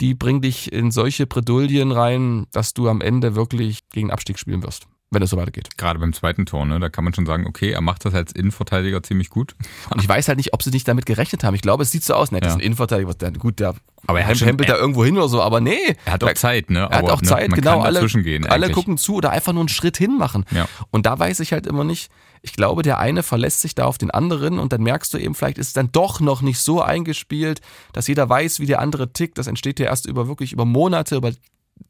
die 0.00 0.14
bringen 0.14 0.40
dich 0.40 0.72
in 0.72 0.90
solche 0.90 1.26
Bredouillen 1.26 1.92
rein, 1.92 2.46
dass 2.52 2.74
du 2.74 2.88
am 2.88 3.00
Ende 3.00 3.34
wirklich 3.34 3.88
gegen 3.90 4.10
Abstieg 4.10 4.38
spielen 4.38 4.62
wirst 4.62 4.86
wenn 5.12 5.22
es 5.22 5.30
so 5.30 5.36
weitergeht. 5.36 5.76
Gerade 5.76 5.98
beim 5.98 6.12
zweiten 6.12 6.46
Tor, 6.46 6.66
ne, 6.66 6.80
da 6.80 6.88
kann 6.88 7.04
man 7.04 7.14
schon 7.14 7.26
sagen, 7.26 7.46
okay, 7.46 7.70
er 7.70 7.80
macht 7.80 8.04
das 8.04 8.14
als 8.14 8.32
Innenverteidiger 8.32 9.02
ziemlich 9.02 9.30
gut. 9.30 9.54
Und 9.90 10.02
ich 10.02 10.08
weiß 10.08 10.28
halt 10.28 10.38
nicht, 10.38 10.54
ob 10.54 10.62
sie 10.62 10.70
nicht 10.70 10.88
damit 10.88 11.06
gerechnet 11.06 11.44
haben. 11.44 11.54
Ich 11.54 11.62
glaube, 11.62 11.82
es 11.82 11.90
sieht 11.90 12.04
so 12.04 12.14
aus, 12.14 12.32
ne, 12.32 12.40
das 12.40 12.52
ist 12.52 12.58
ein 12.58 12.60
Innenverteidiger, 12.60 13.14
der, 13.14 13.32
gut, 13.32 13.60
der 13.60 13.74
aber 14.06 14.20
er 14.20 14.26
hempelt 14.26 14.68
da 14.68 14.76
irgendwo 14.76 15.04
hin 15.04 15.16
oder 15.16 15.28
so, 15.28 15.40
aber 15.40 15.60
nee. 15.60 15.96
Er 16.06 16.14
hat 16.14 16.24
auch 16.24 16.32
Zeit, 16.34 16.70
ne? 16.70 16.88
Er 16.90 16.98
hat 16.98 17.10
auch 17.10 17.22
ne, 17.22 17.28
Zeit, 17.28 17.50
man 17.50 17.60
genau. 17.60 17.80
Alle, 17.80 18.04
gehen, 18.04 18.46
alle 18.46 18.70
gucken 18.70 18.98
zu 18.98 19.14
oder 19.14 19.30
einfach 19.30 19.52
nur 19.52 19.62
einen 19.62 19.68
Schritt 19.68 19.96
hin 19.96 20.18
machen. 20.18 20.44
Ja. 20.50 20.66
Und 20.90 21.06
da 21.06 21.18
weiß 21.18 21.38
ich 21.40 21.52
halt 21.52 21.66
immer 21.66 21.84
nicht, 21.84 22.10
ich 22.42 22.54
glaube, 22.54 22.82
der 22.82 22.98
eine 22.98 23.22
verlässt 23.22 23.60
sich 23.60 23.76
da 23.76 23.84
auf 23.84 23.98
den 23.98 24.10
anderen 24.10 24.58
und 24.58 24.72
dann 24.72 24.82
merkst 24.82 25.14
du 25.14 25.18
eben, 25.18 25.36
vielleicht 25.36 25.58
ist 25.58 25.68
es 25.68 25.72
dann 25.72 25.92
doch 25.92 26.18
noch 26.18 26.42
nicht 26.42 26.58
so 26.58 26.82
eingespielt, 26.82 27.60
dass 27.92 28.08
jeder 28.08 28.28
weiß, 28.28 28.58
wie 28.58 28.66
der 28.66 28.80
andere 28.80 29.12
tickt. 29.12 29.38
Das 29.38 29.46
entsteht 29.46 29.78
ja 29.78 29.86
erst 29.86 30.06
über 30.06 30.26
wirklich 30.26 30.52
über 30.52 30.64
Monate, 30.64 31.14
über 31.14 31.30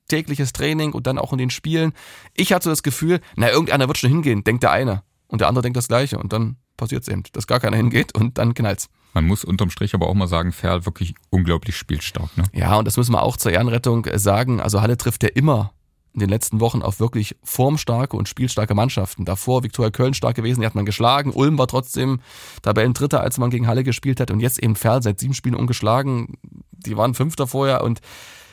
tägliches 0.08 0.52
Training 0.52 0.92
und 0.92 1.06
dann 1.06 1.18
auch 1.18 1.32
in 1.32 1.38
den 1.38 1.50
Spielen. 1.50 1.92
Ich 2.34 2.52
hatte 2.52 2.64
so 2.64 2.70
das 2.70 2.82
Gefühl, 2.82 3.20
na, 3.36 3.50
irgendeiner 3.50 3.88
wird 3.88 3.98
schon 3.98 4.10
hingehen, 4.10 4.44
denkt 4.44 4.62
der 4.62 4.72
eine. 4.72 5.02
Und 5.28 5.40
der 5.40 5.48
andere 5.48 5.62
denkt 5.62 5.76
das 5.76 5.88
Gleiche. 5.88 6.18
Und 6.18 6.32
dann 6.32 6.56
passiert 6.76 7.02
es 7.02 7.08
eben, 7.08 7.22
dass 7.32 7.46
gar 7.46 7.60
keiner 7.60 7.76
hingeht 7.76 8.14
und 8.14 8.38
dann 8.38 8.54
knallt's. 8.54 8.88
Man 9.14 9.26
muss 9.26 9.44
unterm 9.44 9.70
Strich 9.70 9.94
aber 9.94 10.08
auch 10.08 10.14
mal 10.14 10.26
sagen, 10.28 10.52
Ferl 10.52 10.86
wirklich 10.86 11.14
unglaublich 11.30 11.76
spielstark. 11.76 12.36
Ne? 12.36 12.44
Ja, 12.52 12.76
und 12.76 12.86
das 12.86 12.96
müssen 12.96 13.12
wir 13.12 13.22
auch 13.22 13.36
zur 13.36 13.52
Ehrenrettung 13.52 14.06
sagen. 14.14 14.60
Also 14.60 14.80
Halle 14.80 14.96
trifft 14.96 15.22
ja 15.22 15.28
immer 15.28 15.72
in 16.14 16.20
den 16.20 16.28
letzten 16.28 16.60
Wochen 16.60 16.82
auf 16.82 17.00
wirklich 17.00 17.36
formstarke 17.42 18.16
und 18.16 18.28
spielstarke 18.28 18.74
Mannschaften. 18.74 19.24
Davor 19.24 19.62
Viktoria 19.62 19.90
Köln 19.90 20.14
stark 20.14 20.36
gewesen, 20.36 20.60
die 20.60 20.66
hat 20.66 20.74
man 20.74 20.84
geschlagen. 20.84 21.32
Ulm 21.32 21.58
war 21.58 21.66
trotzdem 21.66 22.20
Tabellendritter, 22.60 23.20
als 23.20 23.38
man 23.38 23.50
gegen 23.50 23.66
Halle 23.66 23.84
gespielt 23.84 24.20
hat. 24.20 24.30
Und 24.30 24.40
jetzt 24.40 24.62
eben 24.62 24.76
Ferl 24.76 25.02
seit 25.02 25.20
sieben 25.20 25.34
Spielen 25.34 25.54
ungeschlagen. 25.54 26.38
Die 26.70 26.96
waren 26.96 27.14
Fünfter 27.14 27.46
vorher 27.46 27.82
und 27.82 28.00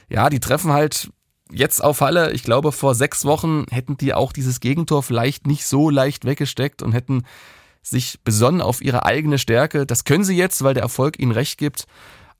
ja, 0.09 0.29
die 0.29 0.39
treffen 0.39 0.71
halt 0.71 1.11
jetzt 1.51 1.83
auf 1.83 2.01
Halle. 2.01 2.31
Ich 2.31 2.43
glaube, 2.43 2.71
vor 2.71 2.95
sechs 2.95 3.25
Wochen 3.25 3.65
hätten 3.69 3.97
die 3.97 4.13
auch 4.13 4.31
dieses 4.31 4.59
Gegentor 4.59 5.03
vielleicht 5.03 5.47
nicht 5.47 5.65
so 5.65 5.89
leicht 5.89 6.25
weggesteckt 6.25 6.81
und 6.81 6.91
hätten 6.91 7.23
sich 7.81 8.19
besonnen 8.23 8.61
auf 8.61 8.81
ihre 8.81 9.05
eigene 9.05 9.37
Stärke. 9.37 9.85
Das 9.85 10.03
können 10.03 10.23
sie 10.23 10.35
jetzt, 10.35 10.63
weil 10.63 10.73
der 10.73 10.83
Erfolg 10.83 11.19
ihnen 11.19 11.31
recht 11.31 11.57
gibt. 11.57 11.85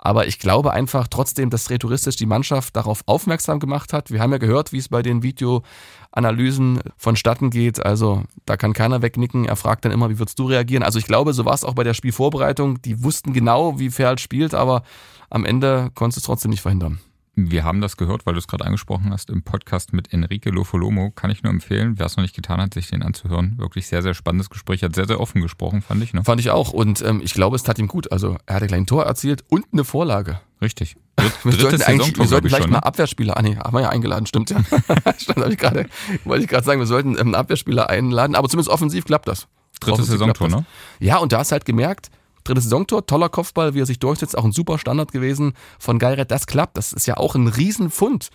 Aber 0.02 0.28
ich 0.28 0.40
glaube 0.40 0.72
einfach 0.72 1.10
trotzdem, 1.10 1.50
dass 1.50 1.70
Retouristisch 1.70 2.16
die 2.16 2.26
Mannschaft 2.26 2.76
darauf 2.78 3.04
aufmerksam 3.06 3.60
gemacht 3.60 3.92
hat. 3.92 4.12
Wir 4.12 4.22
haben 4.22 4.32
ja 4.32 4.38
gehört, 4.38 4.72
wie 4.72 4.78
es 4.78 4.88
bei 4.88 5.02
den 5.02 5.24
Videoanalysen 5.24 6.80
vonstatten 6.96 7.50
geht. 7.50 7.86
Also 7.86 8.24
da 8.46 8.56
kann 8.56 8.72
keiner 8.72 9.02
wegnicken. 9.02 9.44
Er 9.44 9.58
fragt 9.58 9.84
dann 9.84 9.92
immer, 9.92 10.10
wie 10.10 10.18
würdest 10.18 10.40
du 10.40 10.46
reagieren? 10.46 10.84
Also 10.84 11.00
ich 11.00 11.06
glaube, 11.06 11.34
so 11.34 11.44
war 11.44 11.54
es 11.54 11.66
auch 11.66 11.74
bei 11.74 11.84
der 11.84 11.94
Spielvorbereitung. 11.94 12.82
Die 12.82 13.04
wussten 13.04 13.34
genau, 13.34 13.78
wie 13.78 13.90
Ferl 13.90 14.18
spielt, 14.20 14.54
aber 14.54 14.84
am 15.30 15.44
Ende 15.44 15.92
konntest 15.96 16.18
du 16.18 16.20
es 16.22 16.26
trotzdem 16.26 16.52
nicht 16.52 16.62
verhindern. 16.62 17.02
Wir 17.36 17.64
haben 17.64 17.80
das 17.82 17.96
gehört, 17.96 18.26
weil 18.26 18.34
du 18.34 18.40
es 18.40 18.48
gerade 18.48 18.66
angesprochen 18.66 19.12
hast, 19.12 19.30
im 19.30 19.44
Podcast 19.44 19.94
mit 19.94 20.12
Enrique 20.14 20.50
Lofolomo. 20.50 21.12
Kann 21.12 21.32
ich 21.32 21.44
nur 21.44 21.52
empfehlen, 21.52 21.98
wer 21.98 22.06
es 22.06 22.18
noch 22.18 22.22
nicht 22.22 22.36
getan 22.36 22.60
hat, 22.60 22.74
sich 22.74 22.90
den 22.90 23.02
anzuhören. 23.02 23.58
Wirklich 23.58 23.88
sehr, 23.88 24.02
sehr 24.02 24.14
spannendes 24.14 24.50
Gespräch. 24.50 24.84
Hat 24.84 24.96
sehr, 24.96 25.08
sehr 25.08 25.20
offen 25.20 25.42
gesprochen, 25.42 25.82
fand 25.82 26.04
ich. 26.04 26.14
Ne? 26.14 26.24
Fand 26.24 26.42
ich 26.42 26.50
auch. 26.50 26.72
Und 26.72 27.02
ähm, 27.02 27.22
ich 27.24 27.34
glaube, 27.34 27.56
es 27.56 27.64
tat 27.64 27.80
ihm 27.80 27.88
gut. 27.88 28.12
Also 28.12 28.38
er 28.46 28.56
hat 28.56 28.62
ein 28.64 28.68
kleines 28.68 28.88
Tor 28.88 29.06
erzielt 29.06 29.44
und 29.50 29.66
eine 29.72 29.84
Vorlage. 29.84 30.42
Richtig. 30.62 30.96
wir 31.44 31.54
sollten, 31.54 31.82
eigentlich, 31.84 32.18
wir 32.18 32.28
sollten 32.28 32.48
vielleicht 32.48 32.64
schon, 32.64 32.72
mal 32.72 32.80
ne? 32.80 32.86
Abwehrspieler, 32.86 33.38
ah 33.38 33.42
nee, 33.42 33.56
haben 33.56 33.74
wir 33.74 33.82
ja 33.82 33.90
eingeladen, 33.90 34.26
stimmt 34.26 34.50
ja. 34.50 34.62
Stand, 35.18 35.54
ich 35.54 35.58
grade, 35.58 35.88
wollte 36.24 36.44
ich 36.44 36.50
gerade 36.50 36.66
sagen, 36.66 36.80
wir 36.80 36.88
sollten 36.88 37.12
ähm, 37.12 37.20
einen 37.20 37.36
Abwehrspieler 37.36 37.90
einladen, 37.90 38.36
aber 38.36 38.48
zumindest 38.48 38.70
offensiv 38.70 39.06
klappt 39.06 39.28
das. 39.28 39.48
Drittes 39.80 40.08
Saisontor, 40.08 40.50
ne? 40.50 40.66
Ja, 41.00 41.18
und 41.18 41.32
da 41.32 41.40
hast 41.40 41.52
halt 41.52 41.66
gemerkt, 41.66 42.10
Drittes 42.50 42.66
Saisontor, 42.66 43.06
toller 43.06 43.30
Kopfball, 43.30 43.74
wie 43.74 43.82
er 43.82 43.86
sich 43.86 44.00
durchsetzt, 44.00 44.38
auch 44.38 44.44
ein 44.44 44.52
super 44.52 44.78
Standard 44.78 45.12
gewesen 45.12 45.54
von 45.78 46.00
Geiret. 46.00 46.32
Das 46.32 46.48
klappt. 46.48 46.78
Das 46.78 46.94
ist 46.94 47.06
ja 47.06 47.18
auch 47.18 47.36
ein 47.36 47.48
Riesenfund, 47.48 48.30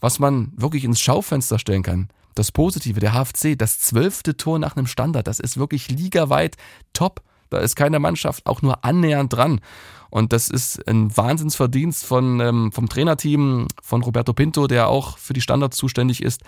was 0.00 0.18
man 0.18 0.52
wirklich 0.56 0.84
ins 0.84 1.00
Schaufenster 1.00 1.58
stellen 1.58 1.82
kann. 1.82 2.08
Das 2.34 2.52
Positive, 2.52 3.00
der 3.00 3.12
HFC, 3.12 3.58
das 3.58 3.80
zwölfte 3.80 4.36
Tor 4.36 4.58
nach 4.58 4.76
einem 4.76 4.86
Standard, 4.86 5.26
das 5.26 5.40
ist 5.40 5.58
wirklich 5.58 5.90
ligaweit 5.90 6.56
top. 6.92 7.22
Da 7.50 7.58
ist 7.58 7.76
keine 7.76 7.98
Mannschaft 7.98 8.46
auch 8.46 8.62
nur 8.62 8.84
annähernd 8.84 9.32
dran. 9.32 9.60
Und 10.10 10.32
das 10.32 10.48
ist 10.48 10.86
ein 10.88 11.14
Wahnsinnsverdienst 11.14 12.04
von, 12.04 12.40
ähm, 12.40 12.72
vom 12.72 12.88
Trainerteam, 12.88 13.66
von 13.82 14.02
Roberto 14.02 14.32
Pinto, 14.32 14.66
der 14.66 14.88
auch 14.88 15.18
für 15.18 15.34
die 15.34 15.40
Standards 15.40 15.76
zuständig 15.76 16.22
ist 16.22 16.42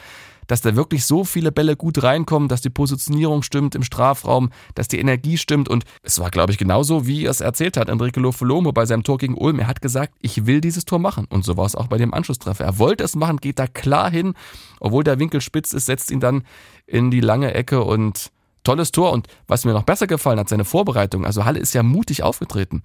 dass 0.51 0.63
da 0.63 0.75
wirklich 0.75 1.05
so 1.05 1.23
viele 1.23 1.53
Bälle 1.53 1.77
gut 1.77 2.03
reinkommen, 2.03 2.49
dass 2.49 2.61
die 2.61 2.71
Positionierung 2.71 3.45
stimmt 3.45 3.77
im 3.77 3.85
Strafraum, 3.85 4.51
dass 4.75 4.89
die 4.89 4.99
Energie 4.99 5.39
stimmt. 5.39 5.69
Und 5.69 5.85
es 6.03 6.19
war, 6.19 6.31
glaube 6.31 6.51
ich, 6.51 6.59
genauso, 6.59 7.07
wie 7.07 7.25
er 7.25 7.31
es 7.31 7.41
erzählt 7.41 7.77
hat, 7.77 7.89
Enrique 7.89 8.19
Lofolomo 8.19 8.73
bei 8.73 8.85
seinem 8.85 9.05
Tor 9.05 9.19
gegen 9.19 9.37
Ulm. 9.37 9.61
Er 9.61 9.69
hat 9.69 9.81
gesagt, 9.81 10.13
ich 10.21 10.47
will 10.47 10.61
dieses 10.61 10.85
Tor 10.85 10.99
machen. 10.99 11.27
Und 11.31 11.45
so 11.45 11.57
war 11.57 11.67
es 11.67 11.77
auch 11.77 11.87
bei 11.87 11.99
dem 11.99 12.13
Anschlusstreffer. 12.13 12.65
Er 12.65 12.79
wollte 12.81 13.05
es 13.05 13.15
machen, 13.15 13.37
geht 13.37 13.61
da 13.61 13.69
klar 13.69 14.11
hin. 14.11 14.35
Obwohl 14.81 15.05
der 15.05 15.21
Winkel 15.21 15.41
spitz 15.41 15.73
ist, 15.73 15.87
setzt 15.87 16.11
ihn 16.11 16.19
dann 16.19 16.43
in 16.85 17.13
die 17.13 17.21
lange 17.21 17.55
Ecke 17.55 17.85
und 17.85 18.33
tolles 18.65 18.91
Tor. 18.91 19.13
Und 19.13 19.29
was 19.47 19.65
mir 19.65 19.73
noch 19.73 19.85
besser 19.85 20.09
gefallen 20.09 20.41
hat, 20.41 20.49
seine 20.49 20.65
Vorbereitung. 20.65 21.25
Also 21.25 21.45
Halle 21.45 21.61
ist 21.61 21.75
ja 21.75 21.85
mutig 21.85 22.25
aufgetreten. 22.25 22.83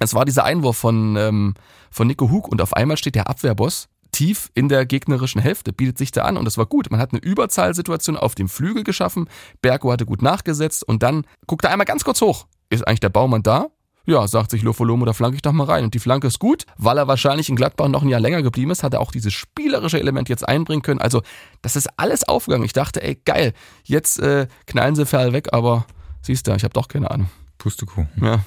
Es 0.00 0.14
war 0.14 0.24
dieser 0.24 0.42
Einwurf 0.42 0.76
von, 0.76 1.14
ähm, 1.14 1.54
von 1.92 2.08
Nico 2.08 2.28
Hug 2.28 2.48
und 2.48 2.60
auf 2.60 2.74
einmal 2.74 2.96
steht 2.96 3.14
der 3.14 3.28
Abwehrboss 3.28 3.88
tief 4.12 4.50
in 4.54 4.68
der 4.68 4.86
gegnerischen 4.86 5.40
Hälfte, 5.40 5.72
bietet 5.72 5.98
sich 5.98 6.12
da 6.12 6.24
an 6.24 6.36
und 6.36 6.44
das 6.44 6.58
war 6.58 6.66
gut. 6.66 6.90
Man 6.90 7.00
hat 7.00 7.12
eine 7.12 7.22
Überzahlsituation 7.22 8.16
auf 8.16 8.34
dem 8.34 8.48
Flügel 8.48 8.84
geschaffen, 8.84 9.28
Bergo 9.62 9.92
hatte 9.92 10.06
gut 10.06 10.22
nachgesetzt 10.22 10.86
und 10.86 11.02
dann 11.02 11.24
guckt 11.46 11.64
er 11.64 11.70
einmal 11.70 11.86
ganz 11.86 12.04
kurz 12.04 12.20
hoch. 12.20 12.46
Ist 12.70 12.86
eigentlich 12.86 13.00
der 13.00 13.08
Baumann 13.08 13.42
da? 13.42 13.68
ja, 14.08 14.26
sagt 14.26 14.50
sich 14.50 14.62
Lofolomo, 14.62 15.04
da 15.04 15.12
flanke 15.12 15.36
ich 15.36 15.42
doch 15.42 15.52
mal 15.52 15.64
rein. 15.64 15.84
Und 15.84 15.92
die 15.92 15.98
Flanke 15.98 16.28
ist 16.28 16.38
gut, 16.38 16.64
weil 16.78 16.96
er 16.96 17.08
wahrscheinlich 17.08 17.50
in 17.50 17.56
Gladbach 17.56 17.88
noch 17.88 18.02
ein 18.02 18.08
Jahr 18.08 18.20
länger 18.20 18.40
geblieben 18.40 18.70
ist, 18.70 18.82
hat 18.82 18.94
er 18.94 19.00
auch 19.00 19.12
dieses 19.12 19.34
spielerische 19.34 20.00
Element 20.00 20.30
jetzt 20.30 20.48
einbringen 20.48 20.80
können. 20.80 20.98
Also, 20.98 21.20
das 21.60 21.76
ist 21.76 21.90
alles 21.98 22.26
aufgegangen. 22.26 22.64
Ich 22.64 22.72
dachte, 22.72 23.02
ey, 23.02 23.20
geil, 23.26 23.52
jetzt 23.84 24.18
äh, 24.18 24.46
knallen 24.66 24.96
sie 24.96 25.04
Ferl 25.04 25.34
weg, 25.34 25.48
aber 25.52 25.84
siehst 26.22 26.46
du, 26.46 26.54
ich 26.54 26.64
habe 26.64 26.72
doch 26.72 26.88
keine 26.88 27.10
Ahnung. 27.10 27.28
Pustekuchen. 27.58 28.08
Ja. 28.22 28.44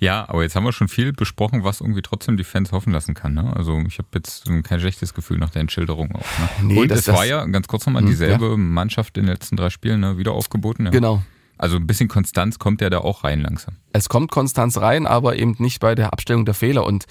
Ja, 0.00 0.28
aber 0.28 0.42
jetzt 0.42 0.56
haben 0.56 0.64
wir 0.64 0.72
schon 0.72 0.88
viel 0.88 1.12
besprochen, 1.12 1.62
was 1.64 1.80
irgendwie 1.80 2.02
trotzdem 2.02 2.36
die 2.36 2.44
Fans 2.44 2.72
hoffen 2.72 2.92
lassen 2.92 3.14
kann. 3.14 3.34
Ne? 3.34 3.54
Also 3.54 3.78
ich 3.86 3.98
habe 3.98 4.08
jetzt 4.14 4.44
kein 4.64 4.80
schlechtes 4.80 5.14
Gefühl 5.14 5.38
nach 5.38 5.50
der 5.50 5.60
Entschilderung 5.60 6.12
auch. 6.12 6.38
Ne? 6.38 6.48
Nee, 6.62 6.80
Und 6.80 6.90
das- 6.90 7.00
es 7.00 7.08
war 7.08 7.16
das- 7.16 7.28
ja 7.28 7.44
ganz 7.46 7.68
kurz 7.68 7.86
nochmal 7.86 8.02
Hm, 8.02 8.08
dieselbe 8.08 8.56
Mannschaft 8.56 9.16
in 9.18 9.24
den 9.24 9.32
letzten 9.32 9.56
drei 9.56 9.70
Spielen 9.70 10.00
ne? 10.00 10.18
wieder 10.18 10.32
aufgeboten. 10.32 10.86
Ja. 10.86 10.90
Genau. 10.90 11.22
Also 11.56 11.76
ein 11.76 11.86
bisschen 11.86 12.08
Konstanz 12.08 12.58
kommt 12.58 12.80
ja 12.80 12.90
da 12.90 12.98
auch 12.98 13.22
rein 13.24 13.40
langsam. 13.40 13.76
Es 13.92 14.08
kommt 14.08 14.30
Konstanz 14.32 14.78
rein, 14.78 15.06
aber 15.06 15.36
eben 15.36 15.54
nicht 15.58 15.78
bei 15.80 15.94
der 15.94 16.12
Abstellung 16.12 16.44
der 16.44 16.54
Fehler. 16.54 16.84
Und 16.84 17.04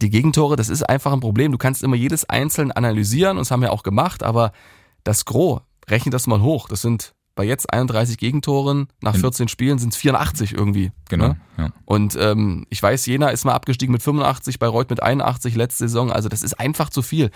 die 0.00 0.10
Gegentore, 0.10 0.54
das 0.54 0.68
ist 0.68 0.88
einfach 0.88 1.12
ein 1.12 1.18
Problem. 1.20 1.50
Du 1.50 1.58
kannst 1.58 1.82
immer 1.82 1.96
jedes 1.96 2.24
einzeln 2.28 2.70
analysieren 2.70 3.32
und 3.32 3.38
das 3.40 3.50
haben 3.50 3.62
wir 3.62 3.72
auch 3.72 3.82
gemacht, 3.82 4.22
aber 4.22 4.52
das 5.02 5.24
Gros, 5.24 5.62
rechne 5.88 6.10
das 6.10 6.26
mal 6.28 6.40
hoch. 6.40 6.68
Das 6.68 6.82
sind 6.82 7.12
bei 7.38 7.44
jetzt 7.44 7.72
31 7.72 8.18
Gegentoren, 8.18 8.88
nach 9.00 9.14
In- 9.14 9.20
14 9.20 9.46
Spielen 9.46 9.78
sind 9.78 9.92
es 9.94 9.96
84 9.96 10.54
irgendwie. 10.54 10.90
Genau. 11.08 11.28
Ne? 11.28 11.40
Ja. 11.56 11.70
Und 11.84 12.16
ähm, 12.20 12.66
ich 12.68 12.82
weiß, 12.82 13.06
Jena 13.06 13.28
ist 13.28 13.44
mal 13.44 13.54
abgestiegen 13.54 13.92
mit 13.92 14.02
85, 14.02 14.58
Bayreuth 14.58 14.90
mit 14.90 15.00
81 15.00 15.54
letzte 15.54 15.84
Saison. 15.84 16.10
Also 16.10 16.28
das 16.28 16.42
ist 16.42 16.58
einfach 16.58 16.90
zu 16.90 17.00
viel. 17.00 17.30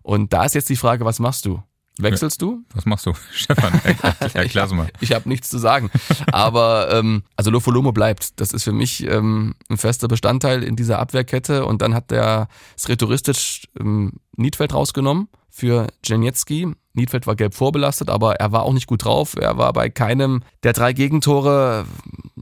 Und 0.00 0.32
da 0.32 0.46
ist 0.46 0.54
jetzt 0.54 0.70
die 0.70 0.76
Frage, 0.76 1.04
was 1.04 1.18
machst 1.18 1.44
du? 1.44 1.62
Wechselst 1.98 2.42
du? 2.42 2.62
Was 2.74 2.84
machst 2.86 3.06
du, 3.06 3.12
Stefan? 3.32 3.72
Erklär- 3.84 4.34
Erklär's 4.34 4.72
mal. 4.72 4.88
Ich 5.00 5.12
habe 5.12 5.28
nichts 5.28 5.48
zu 5.48 5.58
sagen. 5.58 5.90
Aber 6.30 6.88
ähm, 6.92 7.22
also 7.36 7.50
Lofolomo 7.50 7.92
bleibt. 7.92 8.40
Das 8.40 8.52
ist 8.52 8.64
für 8.64 8.72
mich 8.72 9.06
ähm, 9.06 9.54
ein 9.70 9.76
fester 9.78 10.08
Bestandteil 10.08 10.62
in 10.62 10.76
dieser 10.76 10.98
Abwehrkette. 10.98 11.64
Und 11.64 11.82
dann 11.82 11.94
hat 11.94 12.10
der 12.10 12.48
Sretoristic 12.78 13.68
ähm, 13.80 14.12
Niedfeld 14.36 14.74
rausgenommen 14.74 15.28
für 15.50 15.86
Janiecki. 16.04 16.72
Niedfeld 16.92 17.26
war 17.26 17.36
gelb 17.36 17.54
vorbelastet, 17.54 18.10
aber 18.10 18.36
er 18.36 18.52
war 18.52 18.62
auch 18.62 18.72
nicht 18.72 18.86
gut 18.86 19.04
drauf. 19.04 19.34
Er 19.38 19.56
war 19.58 19.72
bei 19.72 19.88
keinem 19.90 20.42
der 20.62 20.72
drei 20.74 20.92
Gegentore 20.92 21.86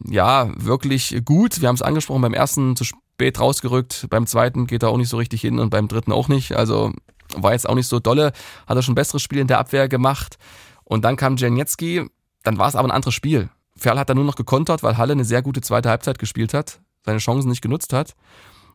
ja 0.09 0.51
wirklich 0.57 1.17
gut. 1.25 1.61
Wir 1.61 1.69
haben 1.69 1.75
es 1.77 1.83
angesprochen, 1.83 2.23
beim 2.23 2.35
ersten 2.35 2.77
zu 2.77 2.85
spät 2.85 3.39
rausgerückt, 3.41 4.07
beim 4.11 4.27
zweiten 4.27 4.67
geht 4.67 4.83
er 4.83 4.91
auch 4.91 4.97
nicht 4.97 5.09
so 5.09 5.17
richtig 5.17 5.41
hin 5.41 5.59
und 5.61 5.71
beim 5.71 5.89
dritten 5.89 6.13
auch 6.13 6.29
nicht. 6.29 6.53
Also 6.57 6.93
war 7.35 7.53
jetzt 7.53 7.69
auch 7.69 7.75
nicht 7.75 7.89
so 7.89 8.01
dolle, 8.01 8.33
hat 8.67 8.77
er 8.77 8.83
schon 8.83 8.93
ein 8.93 8.97
besseres 8.97 9.23
Spiel 9.23 9.39
in 9.39 9.47
der 9.47 9.59
Abwehr 9.59 9.89
gemacht. 9.89 10.39
Und 10.85 11.05
dann 11.05 11.17
kam 11.17 11.37
Janiecki, 11.37 12.09
dann 12.43 12.59
war 12.59 12.69
es 12.69 12.77
aber 12.77 12.89
ein 12.89 12.93
anderes 12.93 13.15
Spiel. 13.15 13.49
Ferl 13.77 13.99
hat 13.99 14.09
dann 14.09 14.17
nur 14.17 14.27
noch 14.27 14.37
gekontert, 14.37 14.83
weil 14.83 14.97
Halle 14.99 15.13
eine 15.13 15.25
sehr 15.25 15.43
gute 15.43 15.61
zweite 15.61 15.89
Halbzeit 15.89 16.19
gespielt 16.19 16.55
hat, 16.55 16.81
seine 17.05 17.19
Chancen 17.19 17.49
nicht 17.49 17.63
genutzt 17.63 17.93
hat. 17.93 18.15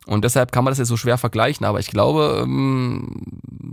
Und 0.06 0.24
deshalb 0.24 0.50
kann 0.52 0.64
man 0.64 0.72
das 0.72 0.78
jetzt 0.78 0.88
so 0.88 0.96
schwer 0.96 1.18
vergleichen. 1.18 1.64
Aber 1.66 1.78
ich 1.78 1.88
glaube, 1.88 2.40
ähm, 2.42 3.22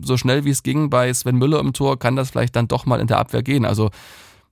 so 0.04 0.18
schnell 0.18 0.46
wie 0.46 0.52
es 0.52 0.64
ging 0.64 0.90
bei 0.90 1.14
Sven 1.14 1.38
Müller 1.38 1.60
im 1.60 1.74
Tor, 1.74 1.98
kann 1.98 2.16
das 2.16 2.32
vielleicht 2.32 2.56
dann 2.56 2.68
doch 2.68 2.86
mal 2.86 3.00
in 3.00 3.08
der 3.08 3.18
Abwehr 3.18 3.44
gehen. 3.44 3.66
Also 3.66 3.90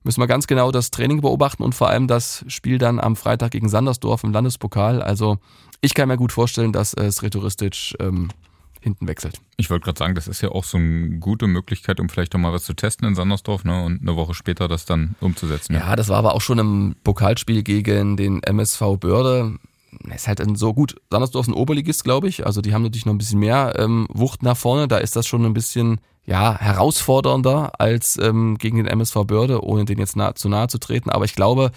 müssen 0.02 0.20
wir 0.20 0.26
ganz 0.26 0.46
genau 0.46 0.70
das 0.70 0.90
Training 0.90 1.20
beobachten 1.20 1.62
und 1.62 1.74
vor 1.74 1.88
allem 1.88 2.06
das 2.06 2.44
Spiel 2.48 2.78
dann 2.78 3.00
am 3.00 3.16
Freitag 3.16 3.50
gegen 3.50 3.68
Sandersdorf 3.68 4.24
im 4.24 4.32
Landespokal. 4.32 5.02
Also 5.02 5.38
ich 5.80 5.94
kann 5.94 6.08
mir 6.08 6.16
gut 6.16 6.32
vorstellen, 6.32 6.72
dass 6.72 6.94
äh, 6.94 7.10
Sretoristic 7.10 7.94
ähm, 8.00 8.28
hinten 8.86 9.08
wechselt. 9.08 9.40
Ich 9.56 9.68
wollte 9.68 9.84
gerade 9.84 9.98
sagen, 9.98 10.14
das 10.14 10.28
ist 10.28 10.42
ja 10.42 10.50
auch 10.50 10.62
so 10.62 10.78
eine 10.78 11.18
gute 11.18 11.48
Möglichkeit, 11.48 11.98
um 11.98 12.08
vielleicht 12.08 12.32
doch 12.32 12.38
mal 12.38 12.52
was 12.52 12.62
zu 12.62 12.72
testen 12.72 13.08
in 13.08 13.16
Sandersdorf 13.16 13.64
ne? 13.64 13.84
und 13.84 14.00
eine 14.00 14.14
Woche 14.14 14.32
später 14.32 14.68
das 14.68 14.84
dann 14.84 15.16
umzusetzen. 15.20 15.74
Ja, 15.74 15.96
das 15.96 16.08
war 16.08 16.18
aber 16.18 16.36
auch 16.36 16.40
schon 16.40 16.60
im 16.60 16.94
Pokalspiel 17.02 17.64
gegen 17.64 18.16
den 18.16 18.44
MSV 18.44 18.80
Börde. 19.00 19.58
Ist 20.14 20.28
halt 20.28 20.40
so 20.56 20.72
gut. 20.72 20.94
Sandersdorf 21.10 21.46
ist 21.46 21.52
ein 21.52 21.58
Oberligist, 21.58 22.04
glaube 22.04 22.28
ich. 22.28 22.46
Also 22.46 22.60
die 22.60 22.72
haben 22.72 22.82
natürlich 22.82 23.06
noch 23.06 23.14
ein 23.14 23.18
bisschen 23.18 23.40
mehr 23.40 23.74
ähm, 23.76 24.06
Wucht 24.08 24.44
nach 24.44 24.56
vorne. 24.56 24.86
Da 24.86 24.98
ist 24.98 25.16
das 25.16 25.26
schon 25.26 25.44
ein 25.44 25.54
bisschen 25.54 26.00
ja 26.24 26.56
herausfordernder 26.56 27.72
als 27.80 28.16
ähm, 28.18 28.56
gegen 28.58 28.76
den 28.76 28.86
MSV 28.86 29.24
Börde, 29.26 29.64
ohne 29.64 29.84
den 29.84 29.98
jetzt 29.98 30.16
nah, 30.16 30.36
zu 30.36 30.48
nahe 30.48 30.68
zu 30.68 30.78
treten. 30.78 31.10
Aber 31.10 31.24
ich 31.24 31.34
glaube, 31.34 31.72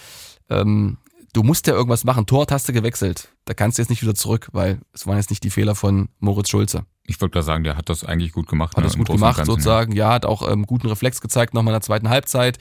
ähm, 0.50 0.98
du 1.34 1.44
musst 1.44 1.68
ja 1.68 1.74
irgendwas 1.74 2.04
machen. 2.04 2.26
Tortaste 2.26 2.74
gewechselt. 2.74 3.30
Da 3.46 3.54
kannst 3.54 3.78
du 3.78 3.82
jetzt 3.82 3.90
nicht 3.90 4.02
wieder 4.02 4.16
zurück, 4.16 4.50
weil 4.52 4.80
es 4.94 5.08
waren 5.08 5.18
jetzt 5.18 5.30
nicht 5.30 5.44
die 5.44 5.50
Fehler 5.50 5.76
von 5.76 6.10
Moritz 6.20 6.50
Schulze. 6.50 6.84
Ich 7.10 7.20
wollte 7.20 7.34
gerade 7.34 7.46
sagen, 7.46 7.64
der 7.64 7.76
hat 7.76 7.90
das 7.90 8.04
eigentlich 8.04 8.32
gut 8.34 8.48
gemacht. 8.48 8.78
Hat 8.78 8.84
ne, 8.84 8.88
es 8.88 8.96
im 8.96 9.00
gut 9.04 9.16
gemacht, 9.16 9.38
Ganzen, 9.38 9.52
sozusagen. 9.52 9.94
Ja, 9.94 10.14
hat 10.14 10.26
auch 10.26 10.50
ähm, 10.50 10.66
guten 10.66 10.88
Reflex 10.88 11.22
gezeigt, 11.22 11.54
nochmal 11.54 11.74
in 11.74 11.80
der 11.80 11.82
zweiten 11.82 12.10
Halbzeit. 12.10 12.60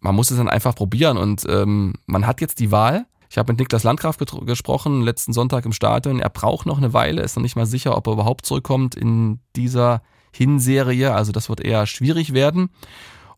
Man 0.00 0.14
muss 0.14 0.30
es 0.30 0.36
dann 0.36 0.48
einfach 0.48 0.74
probieren 0.74 1.16
und 1.16 1.44
ähm, 1.48 1.94
man 2.06 2.26
hat 2.26 2.40
jetzt 2.40 2.60
die 2.60 2.70
Wahl. 2.70 3.06
Ich 3.28 3.38
habe 3.38 3.52
mit 3.52 3.60
Niklas 3.60 3.82
Landgraf 3.82 4.18
gesprochen, 4.18 5.00
letzten 5.00 5.32
Sonntag 5.32 5.64
im 5.64 5.72
Stadion. 5.72 6.20
Er 6.20 6.28
braucht 6.28 6.66
noch 6.66 6.78
eine 6.78 6.92
Weile, 6.92 7.22
ist 7.22 7.34
noch 7.34 7.42
nicht 7.42 7.56
mal 7.56 7.66
sicher, 7.66 7.96
ob 7.96 8.06
er 8.06 8.12
überhaupt 8.12 8.44
zurückkommt 8.44 8.94
in 8.94 9.40
dieser 9.56 10.02
Hinserie. 10.32 11.14
Also 11.14 11.32
das 11.32 11.48
wird 11.48 11.60
eher 11.60 11.86
schwierig 11.86 12.34
werden. 12.34 12.68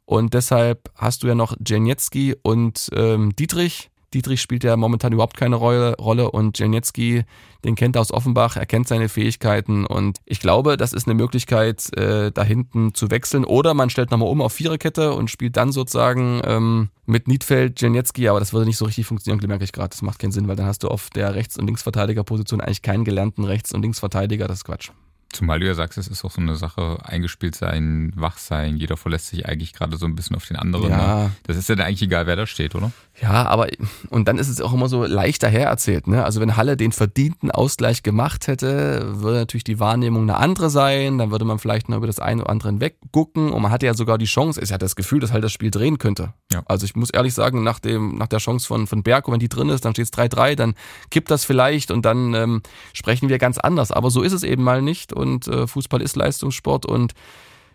Und 0.04 0.34
deshalb 0.34 0.90
hast 0.96 1.22
du 1.22 1.28
ja 1.28 1.34
noch 1.34 1.56
Janiecki 1.64 2.34
und 2.42 2.90
ähm, 2.94 3.34
Dietrich. 3.36 3.90
Dietrich 4.14 4.40
spielt 4.40 4.64
ja 4.64 4.76
momentan 4.76 5.12
überhaupt 5.12 5.36
keine 5.36 5.56
Rolle, 5.56 5.96
Rolle 5.96 6.30
und 6.30 6.58
Janiecki, 6.58 7.24
den 7.64 7.74
kennt 7.74 7.96
er 7.96 8.02
aus 8.02 8.12
Offenbach, 8.12 8.56
er 8.56 8.66
kennt 8.66 8.86
seine 8.86 9.08
Fähigkeiten 9.08 9.84
und 9.84 10.18
ich 10.24 10.40
glaube, 10.40 10.76
das 10.76 10.92
ist 10.92 11.06
eine 11.06 11.14
Möglichkeit, 11.14 11.94
äh, 11.96 12.30
da 12.30 12.44
hinten 12.44 12.94
zu 12.94 13.10
wechseln. 13.10 13.44
Oder 13.44 13.74
man 13.74 13.90
stellt 13.90 14.10
nochmal 14.10 14.28
um 14.28 14.40
auf 14.40 14.52
Viererkette 14.52 15.12
und 15.12 15.30
spielt 15.30 15.56
dann 15.56 15.72
sozusagen 15.72 16.40
ähm, 16.44 16.90
mit 17.06 17.26
Niedfeld, 17.28 17.80
Janiecki, 17.80 18.28
aber 18.28 18.38
das 18.38 18.52
würde 18.52 18.66
nicht 18.66 18.78
so 18.78 18.84
richtig 18.84 19.06
funktionieren, 19.06 19.46
merke 19.48 19.64
ich 19.64 19.72
gerade. 19.72 19.90
Das 19.90 20.02
macht 20.02 20.20
keinen 20.20 20.32
Sinn, 20.32 20.48
weil 20.48 20.56
dann 20.56 20.66
hast 20.66 20.84
du 20.84 20.88
auf 20.88 21.10
der 21.10 21.34
Rechts- 21.34 21.58
und 21.58 21.66
Linksverteidigerposition 21.66 22.60
eigentlich 22.60 22.82
keinen 22.82 23.04
gelernten 23.04 23.44
Rechts- 23.44 23.74
und 23.74 23.82
Linksverteidiger, 23.82 24.46
das 24.46 24.58
ist 24.58 24.64
Quatsch. 24.64 24.90
Zumal 25.34 25.58
du 25.58 25.66
ja 25.66 25.74
sagst, 25.74 25.98
es 25.98 26.06
ist 26.06 26.24
auch 26.24 26.30
so 26.30 26.40
eine 26.40 26.54
Sache, 26.54 26.98
eingespielt 27.02 27.56
sein, 27.56 28.12
wach 28.14 28.38
sein, 28.38 28.76
jeder 28.76 28.96
verlässt 28.96 29.28
sich 29.28 29.46
eigentlich 29.46 29.72
gerade 29.72 29.96
so 29.96 30.06
ein 30.06 30.14
bisschen 30.14 30.36
auf 30.36 30.46
den 30.46 30.56
anderen. 30.56 30.90
Ja. 30.90 31.24
Ne? 31.24 31.30
Das 31.42 31.56
ist 31.56 31.68
ja 31.68 31.74
dann 31.74 31.86
eigentlich 31.86 32.02
egal, 32.02 32.28
wer 32.28 32.36
da 32.36 32.46
steht, 32.46 32.76
oder? 32.76 32.92
Ja, 33.22 33.46
aber 33.46 33.68
und 34.10 34.26
dann 34.26 34.38
ist 34.38 34.48
es 34.48 34.60
auch 34.60 34.72
immer 34.72 34.88
so 34.88 35.04
leicht 35.04 35.42
dahererzählt. 35.44 36.08
Ne? 36.08 36.24
Also 36.24 36.40
wenn 36.40 36.56
Halle 36.56 36.76
den 36.76 36.90
verdienten 36.90 37.52
Ausgleich 37.52 38.02
gemacht 38.02 38.48
hätte, 38.48 39.20
würde 39.22 39.38
natürlich 39.38 39.62
die 39.62 39.78
Wahrnehmung 39.78 40.22
eine 40.22 40.36
andere 40.36 40.68
sein. 40.68 41.18
Dann 41.18 41.30
würde 41.30 41.44
man 41.44 41.60
vielleicht 41.60 41.88
noch 41.88 41.98
über 41.98 42.08
das 42.08 42.18
eine 42.18 42.42
oder 42.42 42.50
andere 42.50 42.70
hinweggucken. 42.70 43.52
Und 43.52 43.62
man 43.62 43.70
hatte 43.70 43.86
ja 43.86 43.94
sogar 43.94 44.18
die 44.18 44.24
Chance, 44.24 44.60
ich 44.60 44.72
hatte 44.72 44.84
das 44.84 44.96
Gefühl, 44.96 45.20
dass 45.20 45.32
halt 45.32 45.44
das 45.44 45.52
Spiel 45.52 45.70
drehen 45.70 45.98
könnte. 45.98 46.34
Ja. 46.52 46.62
Also 46.66 46.86
ich 46.86 46.96
muss 46.96 47.10
ehrlich 47.10 47.34
sagen, 47.34 47.62
nach, 47.62 47.78
dem, 47.78 48.18
nach 48.18 48.26
der 48.26 48.40
Chance 48.40 48.66
von, 48.66 48.88
von 48.88 49.04
Berko, 49.04 49.30
wenn 49.30 49.38
die 49.38 49.48
drin 49.48 49.68
ist, 49.68 49.84
dann 49.84 49.94
steht 49.94 50.06
es 50.06 50.12
3-3, 50.12 50.56
dann 50.56 50.74
kippt 51.10 51.30
das 51.30 51.44
vielleicht 51.44 51.92
und 51.92 52.04
dann 52.04 52.34
ähm, 52.34 52.62
sprechen 52.92 53.28
wir 53.28 53.38
ganz 53.38 53.58
anders. 53.58 53.92
Aber 53.92 54.10
so 54.10 54.22
ist 54.22 54.32
es 54.32 54.42
eben 54.42 54.64
mal 54.64 54.82
nicht. 54.82 55.12
Und 55.12 55.46
äh, 55.46 55.68
Fußball 55.68 56.02
ist 56.02 56.16
Leistungssport. 56.16 56.84
Und 56.84 57.12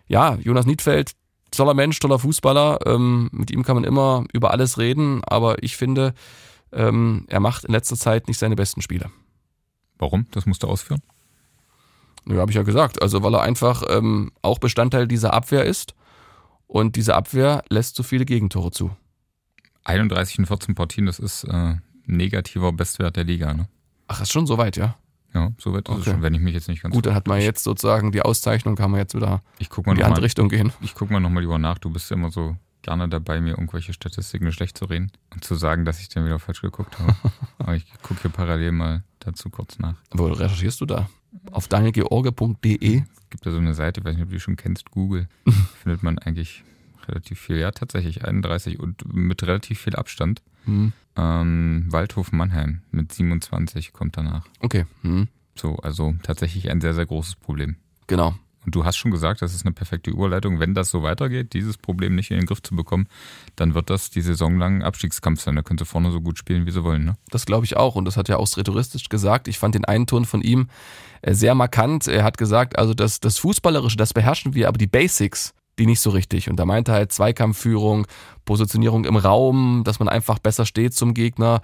ja, 0.06 0.34
Jonas 0.42 0.66
Niedfeld, 0.66 1.12
toller 1.50 1.74
Mensch, 1.74 1.98
toller 1.98 2.18
Fußballer. 2.18 2.80
Ähm, 2.86 3.28
mit 3.32 3.50
ihm 3.50 3.62
kann 3.62 3.76
man 3.76 3.84
immer 3.84 4.24
über 4.32 4.50
alles 4.50 4.78
reden, 4.78 5.22
aber 5.24 5.62
ich 5.62 5.76
finde, 5.76 6.14
ähm, 6.72 7.24
er 7.28 7.40
macht 7.40 7.64
in 7.64 7.72
letzter 7.72 7.96
Zeit 7.96 8.28
nicht 8.28 8.38
seine 8.38 8.56
besten 8.56 8.82
Spiele. 8.82 9.10
Warum? 9.98 10.26
Das 10.30 10.46
musst 10.46 10.62
du 10.62 10.66
ausführen. 10.66 11.02
Ja, 12.26 12.36
habe 12.36 12.50
ich 12.50 12.56
ja 12.56 12.62
gesagt. 12.62 13.02
Also 13.02 13.22
weil 13.22 13.34
er 13.34 13.42
einfach 13.42 13.82
ähm, 13.88 14.32
auch 14.42 14.58
Bestandteil 14.58 15.08
dieser 15.08 15.34
Abwehr 15.34 15.64
ist 15.64 15.94
und 16.66 16.96
diese 16.96 17.14
Abwehr 17.14 17.62
lässt 17.68 17.96
so 17.96 18.02
viele 18.02 18.24
Gegentore 18.24 18.70
zu. 18.70 18.90
31 19.84 20.38
in 20.38 20.46
14 20.46 20.74
Partien, 20.74 21.06
das 21.06 21.18
ist 21.18 21.44
äh, 21.44 21.76
negativer 22.06 22.72
Bestwert 22.72 23.16
der 23.16 23.24
Liga. 23.24 23.54
Ne? 23.54 23.68
Ach, 24.08 24.20
ist 24.20 24.32
schon 24.32 24.46
soweit, 24.46 24.76
ja. 24.76 24.96
Ja, 25.34 25.52
so 25.58 25.72
weit 25.72 25.88
ist 25.88 25.94
es 25.94 26.00
Okay. 26.02 26.10
schon, 26.10 26.22
wenn 26.22 26.34
ich 26.34 26.40
mich 26.40 26.54
jetzt 26.54 26.68
nicht 26.68 26.82
ganz 26.82 26.94
Gut, 26.94 27.06
dann 27.06 27.14
hat 27.14 27.26
man 27.28 27.40
jetzt 27.40 27.62
sozusagen 27.64 28.10
die 28.12 28.22
Auszeichnung, 28.22 28.74
kann 28.76 28.90
man 28.90 28.98
jetzt 29.00 29.14
wieder 29.14 29.42
in 29.58 29.68
die 29.68 29.88
andere 29.88 30.08
mal, 30.10 30.20
Richtung 30.20 30.48
gehen. 30.48 30.72
ich 30.80 30.94
guck 30.94 31.10
mal 31.10 31.20
nochmal 31.20 31.42
lieber 31.42 31.58
nach. 31.58 31.78
Du 31.78 31.90
bist 31.90 32.10
ja 32.10 32.16
immer 32.16 32.30
so 32.30 32.56
gerne 32.82 33.08
dabei, 33.08 33.40
mir 33.40 33.50
irgendwelche 33.50 33.92
Statistiken 33.92 34.50
schlecht 34.52 34.76
zu 34.78 34.86
reden 34.86 35.12
und 35.32 35.44
zu 35.44 35.54
sagen, 35.54 35.84
dass 35.84 36.00
ich 36.00 36.08
dann 36.08 36.24
wieder 36.24 36.38
falsch 36.38 36.62
geguckt 36.62 36.98
habe. 36.98 37.14
Aber 37.58 37.76
ich 37.76 37.86
gucke 38.02 38.22
hier 38.22 38.30
parallel 38.30 38.72
mal 38.72 39.04
dazu 39.20 39.50
kurz 39.50 39.78
nach. 39.78 39.96
Wo 40.12 40.26
recherchierst 40.26 40.80
du 40.80 40.86
da? 40.86 41.08
Auf 41.52 41.68
danielgeorge.de? 41.68 42.96
Es 42.98 43.30
gibt 43.30 43.46
da 43.46 43.50
so 43.52 43.58
eine 43.58 43.74
Seite, 43.74 44.00
ich 44.00 44.06
weiß 44.06 44.14
nicht, 44.14 44.22
ob 44.24 44.28
du 44.30 44.34
die 44.34 44.40
schon 44.40 44.56
kennst, 44.56 44.90
Google. 44.90 45.28
findet 45.82 46.02
man 46.02 46.18
eigentlich 46.18 46.64
relativ 47.08 47.40
viel. 47.40 47.58
Ja, 47.58 47.70
tatsächlich 47.70 48.24
31 48.24 48.78
und 48.78 49.12
mit 49.12 49.42
relativ 49.42 49.80
viel 49.80 49.96
Abstand. 49.96 50.42
Hm. 50.64 50.92
Ähm, 51.16 51.86
Waldhof 51.88 52.32
Mannheim 52.32 52.82
mit 52.90 53.12
27 53.12 53.92
kommt 53.92 54.16
danach. 54.16 54.46
Okay, 54.60 54.86
hm. 55.02 55.28
So, 55.54 55.76
also 55.76 56.14
tatsächlich 56.22 56.70
ein 56.70 56.80
sehr, 56.80 56.94
sehr 56.94 57.06
großes 57.06 57.36
Problem. 57.36 57.76
genau. 58.06 58.34
Und 58.64 58.74
du 58.74 58.84
hast 58.84 58.96
schon 58.96 59.10
gesagt, 59.10 59.40
das 59.40 59.54
ist 59.54 59.64
eine 59.64 59.72
perfekte 59.72 60.10
Überleitung. 60.10 60.60
Wenn 60.60 60.74
das 60.74 60.90
so 60.90 61.02
weitergeht, 61.02 61.54
dieses 61.54 61.78
Problem 61.78 62.14
nicht 62.14 62.30
in 62.30 62.36
den 62.36 62.46
Griff 62.46 62.62
zu 62.62 62.76
bekommen, 62.76 63.06
dann 63.56 63.74
wird 63.74 63.88
das 63.88 64.10
die 64.10 64.20
Saison 64.20 64.58
lang 64.58 64.82
Abstiegskampf 64.82 65.40
sein. 65.40 65.56
Da 65.56 65.62
können 65.62 65.78
sie 65.78 65.86
vorne 65.86 66.10
so 66.10 66.20
gut 66.20 66.36
spielen, 66.36 66.66
wie 66.66 66.70
sie 66.70 66.84
wollen. 66.84 67.04
Ne? 67.04 67.16
Das 67.30 67.46
glaube 67.46 67.64
ich 67.64 67.76
auch. 67.76 67.96
Und 67.96 68.04
das 68.04 68.18
hat 68.18 68.28
er 68.28 68.38
auch 68.38 68.56
rhetoristisch 68.56 69.08
gesagt. 69.08 69.48
Ich 69.48 69.58
fand 69.58 69.74
den 69.74 69.86
einen 69.86 70.06
Ton 70.06 70.26
von 70.26 70.42
ihm 70.42 70.68
äh, 71.22 71.32
sehr 71.32 71.54
markant. 71.54 72.06
Er 72.06 72.22
hat 72.22 72.36
gesagt, 72.36 72.78
also 72.78 72.92
das, 72.92 73.20
das 73.20 73.38
Fußballerische, 73.38 73.96
das 73.96 74.12
beherrschen 74.12 74.54
wir, 74.54 74.68
aber 74.68 74.76
die 74.76 74.86
Basics, 74.86 75.54
die 75.78 75.86
nicht 75.86 76.00
so 76.00 76.10
richtig. 76.10 76.50
Und 76.50 76.56
da 76.56 76.66
meinte 76.66 76.92
halt 76.92 77.12
Zweikampfführung, 77.12 78.06
Positionierung 78.44 79.04
im 79.04 79.16
Raum, 79.16 79.82
dass 79.84 79.98
man 79.98 80.08
einfach 80.08 80.38
besser 80.38 80.66
steht 80.66 80.94
zum 80.94 81.14
Gegner, 81.14 81.62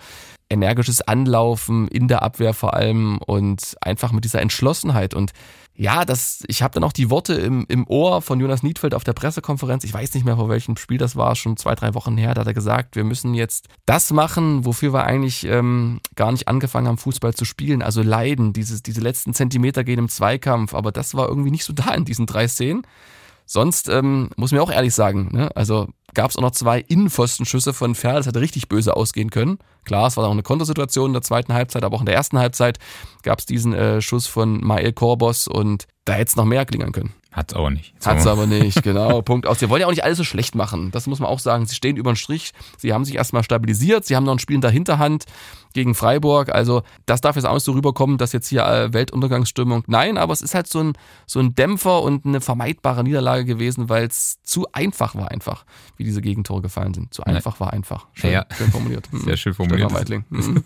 energisches 0.49 1.03
Anlaufen 1.03 1.89
in 1.89 2.09
der 2.09 2.23
Abwehr 2.23 2.55
vor 2.55 2.75
allem 2.75 3.19
und 3.19 3.77
einfach 3.81 4.13
mit 4.13 4.25
dieser 4.25 4.41
Entschlossenheit. 4.41 5.15
Und 5.15 5.33
ja, 5.79 6.07
das, 6.07 6.43
ich 6.47 6.63
habe 6.63 6.73
dann 6.73 6.85
auch 6.85 6.93
die 6.93 7.11
Worte 7.11 7.35
im, 7.35 7.67
im 7.69 7.87
Ohr 7.87 8.23
von 8.23 8.41
Jonas 8.41 8.63
Niedfeld 8.63 8.95
auf 8.95 9.05
der 9.05 9.13
Pressekonferenz. 9.13 9.85
Ich 9.85 9.93
weiß 9.93 10.15
nicht 10.15 10.25
mehr, 10.25 10.37
vor 10.37 10.49
welchem 10.49 10.77
Spiel 10.79 10.97
das 10.97 11.17
war, 11.17 11.37
schon 11.37 11.59
zwei, 11.59 11.75
drei 11.75 11.93
Wochen 11.93 12.17
her. 12.17 12.33
Da 12.33 12.41
hat 12.41 12.47
er 12.47 12.55
gesagt, 12.55 12.97
wir 12.97 13.05
müssen 13.05 13.35
jetzt 13.35 13.69
das 13.85 14.11
machen, 14.11 14.65
wofür 14.65 14.95
wir 14.95 15.05
eigentlich 15.05 15.45
ähm, 15.45 16.01
gar 16.15 16.33
nicht 16.33 16.49
angefangen 16.49 16.89
haben, 16.89 16.97
Fußball 16.97 17.35
zu 17.35 17.45
spielen. 17.45 17.83
Also 17.83 18.03
leiden, 18.03 18.55
dieses, 18.55 18.83
diese 18.83 19.03
letzten 19.03 19.35
Zentimeter 19.35 19.85
gehen 19.85 19.99
im 19.99 20.09
Zweikampf. 20.09 20.75
Aber 20.75 20.93
das 20.93 21.15
war 21.15 21.29
irgendwie 21.29 21.51
nicht 21.51 21.65
so 21.65 21.75
da 21.75 21.93
in 21.93 22.07
diesen 22.07 22.25
drei 22.25 22.49
Szenen. 22.49 22.83
Sonst 23.47 23.89
ähm, 23.89 24.31
muss 24.37 24.51
man 24.51 24.61
auch 24.61 24.71
ehrlich 24.71 24.93
sagen, 24.93 25.29
ne? 25.33 25.49
also 25.55 25.87
gab 26.15 26.31
es 26.31 26.37
auch 26.37 26.43
noch 26.43 26.51
zwei 26.51 26.81
Innenpfostenschüsse 26.81 27.73
von 27.73 27.95
Ferl, 27.95 28.17
das 28.17 28.27
hätte 28.27 28.41
richtig 28.41 28.69
böse 28.69 28.97
ausgehen 28.97 29.31
können. 29.31 29.59
Klar, 29.85 30.09
es 30.09 30.17
war 30.17 30.27
auch 30.27 30.33
eine 30.33 30.43
Kontersituation 30.43 31.11
in 31.11 31.13
der 31.13 31.23
zweiten 31.23 31.55
Halbzeit, 31.55 31.85
aber 31.85 31.97
auch 31.97 32.01
in 32.01 32.07
der 32.07 32.17
ersten 32.17 32.39
Halbzeit 32.39 32.79
gab 33.23 33.39
es 33.39 33.47
diesen 33.47 33.73
äh, 33.73 34.03
Schuss 34.03 34.27
von 34.27 34.65
Mael 34.65 34.93
Korbos 34.93 35.47
und 35.47 35.87
da 36.05 36.15
hätte 36.15 36.31
es 36.31 36.37
noch 36.37 36.45
mehr 36.45 36.65
klingern 36.67 36.93
können. 36.93 37.15
Hat's 37.37 37.53
auch 37.53 37.69
nicht. 37.69 37.93
Hat's 38.03 38.27
aber 38.27 38.47
nicht, 38.47 38.83
genau. 38.83 39.21
Punkt 39.21 39.47
aus. 39.47 39.59
Sie 39.59 39.69
wollen 39.69 39.83
ja 39.83 39.87
auch 39.87 39.91
nicht 39.91 40.03
alles 40.03 40.17
so 40.17 40.25
schlecht 40.25 40.55
machen. 40.55 40.91
Das 40.91 41.07
muss 41.07 41.21
man 41.21 41.29
auch 41.29 41.39
sagen. 41.39 41.67
Sie 41.67 41.75
stehen 41.75 41.99
über 41.99 42.11
den 42.11 42.17
Strich. 42.17 42.53
Sie 42.79 42.95
haben 42.95 43.05
sich 43.05 43.17
erstmal 43.17 43.45
stabilisiert. 43.45 44.07
Sie 44.07 44.17
haben 44.17 44.25
noch 44.25 44.33
ein 44.33 44.39
Spiel 44.39 44.55
in 44.55 44.63
der 44.63 44.71
Hinterhand 44.71 45.27
gegen 45.75 45.95
Freiburg. 45.95 46.49
Also, 46.49 46.83
das 47.05 47.21
darf 47.21 47.37
jetzt 47.37 47.45
auch 47.45 47.53
nicht 47.53 47.65
so 47.65 47.73
rüberkommen, 47.73 48.17
dass 48.17 48.33
jetzt 48.33 48.49
hier 48.49 48.65
äh, 48.65 48.95
Weltuntergangsstimmung. 48.95 49.85
Nein, 49.87 50.17
aber 50.17 50.33
es 50.33 50.41
ist 50.41 50.55
halt 50.55 50.67
so 50.67 50.83
ein, 50.83 50.95
so 51.27 51.39
ein 51.39 51.55
Dämpfer 51.55 52.01
und 52.01 52.25
eine 52.25 52.41
vermeidbare 52.41 53.05
Niederlage 53.05 53.45
gewesen, 53.45 53.91
weil 53.91 54.07
es 54.07 54.43
zu 54.43 54.67
einfach 54.73 55.15
war 55.15 55.31
einfach, 55.31 55.67
wie 55.99 56.05
diese 56.05 56.23
Gegentore 56.23 56.63
gefallen 56.63 56.95
sind. 56.95 57.13
Zu 57.13 57.25
einfach 57.25 57.61
war 57.61 57.75
einfach. 57.75 58.07
Schön, 58.15 58.33
ja. 58.33 58.47
schön 58.57 58.71
formuliert. 58.71 59.07
Sehr 59.13 59.37
schön 59.37 59.53
formuliert. 59.53 59.91
Stefan 59.91 60.01
Weidling. 60.01 60.65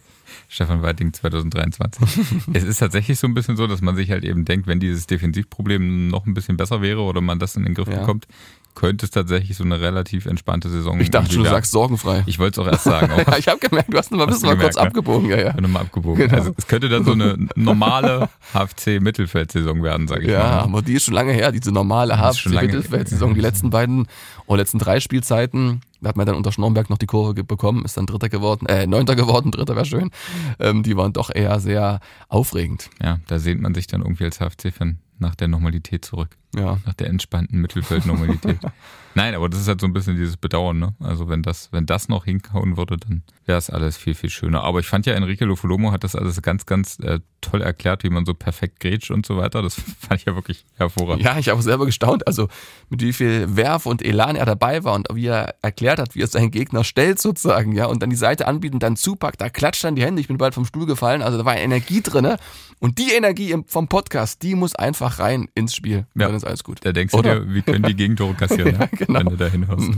Stefan 0.48 0.82
Weiting 0.82 1.12
2023. 1.12 2.46
es 2.52 2.64
ist 2.64 2.78
tatsächlich 2.78 3.18
so 3.18 3.26
ein 3.26 3.34
bisschen 3.34 3.56
so, 3.56 3.66
dass 3.66 3.80
man 3.80 3.96
sich 3.96 4.10
halt 4.10 4.24
eben 4.24 4.44
denkt, 4.44 4.66
wenn 4.66 4.80
dieses 4.80 5.06
Defensivproblem 5.06 6.08
noch 6.08 6.26
ein 6.26 6.34
bisschen 6.34 6.56
besser 6.56 6.82
wäre 6.82 7.00
oder 7.00 7.20
man 7.20 7.38
das 7.38 7.56
in 7.56 7.64
den 7.64 7.74
Griff 7.74 7.88
ja. 7.88 8.00
bekommt, 8.00 8.26
könnte 8.74 9.04
es 9.06 9.10
tatsächlich 9.10 9.56
so 9.56 9.64
eine 9.64 9.80
relativ 9.80 10.26
entspannte 10.26 10.68
Saison 10.68 11.00
Ich 11.00 11.10
dachte 11.10 11.32
schon, 11.32 11.44
du 11.44 11.50
sagst 11.50 11.72
sorgenfrei. 11.72 12.22
Ich 12.26 12.38
wollte 12.38 12.60
es 12.60 12.66
auch 12.66 12.70
erst 12.70 12.84
sagen. 12.84 13.12
Auch. 13.26 13.36
ich 13.36 13.48
habe 13.48 13.58
gemerkt, 13.58 13.92
du 13.92 13.98
hast 13.98 14.10
noch 14.12 14.20
ein 14.20 14.28
bisschen 14.28 14.48
mal 14.48 14.58
kurz 14.58 14.76
ne? 14.76 14.82
abgebogen. 14.82 15.28
Ja, 15.28 15.38
ja. 15.38 15.48
Ich 15.50 15.56
bin 15.56 15.70
mal 15.70 15.80
abgebogen. 15.80 16.28
Genau. 16.28 16.38
Also 16.38 16.54
es 16.56 16.66
könnte 16.66 16.88
dann 16.88 17.04
so 17.04 17.12
eine 17.12 17.36
normale 17.54 18.28
HFC-Mittelfeldsaison 18.54 19.82
werden, 19.82 20.08
sage 20.08 20.22
ich 20.22 20.30
ja, 20.30 20.38
mal. 20.38 20.44
Ja, 20.44 20.62
aber 20.62 20.82
die 20.82 20.94
ist 20.94 21.04
schon 21.04 21.14
lange 21.14 21.32
her, 21.32 21.52
diese 21.52 21.72
normale 21.72 22.16
HFC-Mittelfeldsaison. 22.18 23.34
Die 23.34 23.40
letzten 23.40 23.70
beiden 23.70 24.06
oder 24.46 24.58
letzten 24.58 24.78
drei 24.78 25.00
Spielzeiten 25.00 25.82
da 26.00 26.08
hat 26.08 26.16
man 26.16 26.26
dann 26.26 26.36
unter 26.36 26.50
Schnornberg 26.50 26.88
noch 26.88 26.98
die 26.98 27.06
Kurve 27.06 27.44
bekommen, 27.44 27.84
ist 27.84 27.96
dann 27.96 28.06
Dritter 28.06 28.28
geworden, 28.28 28.66
äh, 28.66 28.86
Neunter 28.86 29.16
geworden, 29.16 29.50
Dritter 29.52 29.76
wäre 29.76 29.84
schön. 29.84 30.10
Ähm, 30.58 30.82
die 30.82 30.96
waren 30.96 31.12
doch 31.12 31.30
eher 31.32 31.60
sehr 31.60 32.00
aufregend. 32.28 32.90
Ja, 33.02 33.18
da 33.26 33.38
sehnt 33.38 33.60
man 33.60 33.74
sich 33.74 33.86
dann 33.86 34.00
irgendwie 34.00 34.24
als 34.24 34.38
HFC-Fan 34.38 34.98
nach 35.18 35.34
der 35.34 35.48
Normalität 35.48 36.04
zurück. 36.04 36.36
Ja. 36.54 36.78
Nach 36.84 36.94
der 36.94 37.08
entspannten 37.08 37.60
Mittelfeldnormalität. 37.60 38.58
Nein, 39.14 39.34
aber 39.34 39.48
das 39.48 39.60
ist 39.60 39.68
halt 39.68 39.80
so 39.80 39.86
ein 39.86 39.92
bisschen 39.92 40.16
dieses 40.16 40.36
Bedauern, 40.36 40.78
ne? 40.78 40.94
Also 41.00 41.28
wenn 41.28 41.42
das, 41.42 41.72
wenn 41.72 41.84
das 41.84 42.08
noch 42.08 42.24
hinkauen 42.24 42.76
würde, 42.76 42.96
dann 42.96 43.22
wäre 43.44 43.58
es 43.58 43.68
alles 43.68 43.96
viel, 43.96 44.14
viel 44.14 44.30
schöner. 44.30 44.62
Aber 44.62 44.78
ich 44.78 44.86
fand 44.86 45.06
ja, 45.06 45.14
Enrique 45.14 45.44
Lofolomo 45.44 45.90
hat 45.90 46.04
das 46.04 46.14
alles 46.14 46.40
ganz, 46.42 46.64
ganz 46.64 46.98
äh, 47.00 47.18
toll 47.40 47.60
erklärt, 47.60 48.04
wie 48.04 48.10
man 48.10 48.24
so 48.24 48.34
perfekt 48.34 48.78
grätscht 48.78 49.10
und 49.10 49.26
so 49.26 49.36
weiter. 49.36 49.62
Das 49.62 49.74
fand 49.98 50.20
ich 50.20 50.26
ja 50.26 50.34
wirklich 50.36 50.64
hervorragend. 50.76 51.24
Ja, 51.24 51.38
ich 51.38 51.48
habe 51.48 51.60
selber 51.60 51.86
gestaunt, 51.86 52.26
also 52.26 52.48
mit 52.88 53.02
wie 53.02 53.12
viel 53.12 53.56
Werf 53.56 53.86
und 53.86 54.02
Elan 54.02 54.36
er 54.36 54.46
dabei 54.46 54.84
war 54.84 54.94
und 54.94 55.08
wie 55.12 55.26
er 55.26 55.56
erklärt 55.62 55.98
hat, 55.98 56.14
wie 56.14 56.22
er 56.22 56.28
seinen 56.28 56.52
Gegner 56.52 56.84
stellt 56.84 57.20
sozusagen, 57.20 57.72
ja, 57.72 57.86
und 57.86 58.02
dann 58.02 58.10
die 58.10 58.16
Seite 58.16 58.46
anbieten, 58.46 58.78
dann 58.78 58.94
zupackt, 58.96 59.40
da 59.40 59.48
klatscht 59.48 59.82
dann 59.82 59.96
die 59.96 60.02
Hände, 60.02 60.20
ich 60.20 60.28
bin 60.28 60.38
bald 60.38 60.54
vom 60.54 60.64
Stuhl 60.64 60.86
gefallen, 60.86 61.22
also 61.22 61.36
da 61.36 61.44
war 61.44 61.56
Energie 61.56 62.00
drin, 62.00 62.22
ne? 62.22 62.36
Und 62.78 62.98
die 62.98 63.12
Energie 63.12 63.54
vom 63.66 63.88
Podcast, 63.88 64.42
die 64.42 64.54
muss 64.54 64.74
einfach 64.74 65.18
rein 65.18 65.48
ins 65.54 65.74
Spiel. 65.74 66.06
Ja. 66.14 66.28
Ist 66.40 66.46
alles 66.46 66.64
gut. 66.64 66.78
Da 66.82 66.92
denkst 66.92 67.12
Oder? 67.12 67.40
du 67.40 67.46
dir, 67.46 67.54
wie 67.54 67.62
können 67.62 67.84
die 67.84 67.94
Gegentore 67.94 68.32
kassieren, 68.32 68.76
ja, 68.80 68.86
genau. 68.86 69.20
wenn 69.20 69.26
du 69.26 69.36
da 69.36 69.46
hinhörst. 69.46 69.90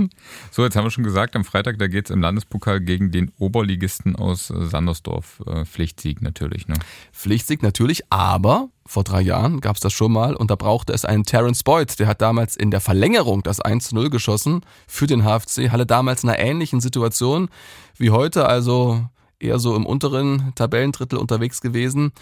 So, 0.50 0.64
jetzt 0.64 0.74
haben 0.74 0.84
wir 0.84 0.90
schon 0.90 1.04
gesagt, 1.04 1.36
am 1.36 1.44
Freitag, 1.44 1.78
da 1.78 1.86
geht 1.86 2.06
es 2.06 2.10
im 2.10 2.20
Landespokal 2.20 2.80
gegen 2.80 3.12
den 3.12 3.30
Oberligisten 3.38 4.16
aus 4.16 4.50
äh, 4.50 4.66
Sandersdorf. 4.66 5.40
Äh, 5.46 5.64
Pflichtsieg 5.64 6.20
natürlich. 6.20 6.66
Ne? 6.66 6.74
Pflichtsieg 7.12 7.62
natürlich, 7.62 8.02
aber 8.10 8.70
vor 8.86 9.04
drei 9.04 9.20
Jahren 9.20 9.60
gab 9.60 9.76
es 9.76 9.80
das 9.80 9.92
schon 9.92 10.12
mal 10.12 10.34
und 10.34 10.50
da 10.50 10.56
brauchte 10.56 10.92
es 10.92 11.04
einen 11.04 11.22
Terence 11.22 11.62
Boyd, 11.62 11.98
der 12.00 12.08
hat 12.08 12.20
damals 12.20 12.56
in 12.56 12.72
der 12.72 12.80
Verlängerung 12.80 13.44
das 13.44 13.62
1-0 13.62 14.10
geschossen 14.10 14.62
für 14.88 15.06
den 15.06 15.22
HFC, 15.22 15.70
Halle 15.70 15.86
damals 15.86 16.24
in 16.24 16.30
einer 16.30 16.40
ähnlichen 16.40 16.80
Situation 16.80 17.48
wie 17.96 18.10
heute, 18.10 18.46
also 18.46 19.06
eher 19.38 19.58
so 19.58 19.76
im 19.76 19.86
unteren 19.86 20.52
Tabellendrittel 20.56 21.18
unterwegs 21.18 21.60
gewesen 21.60 22.12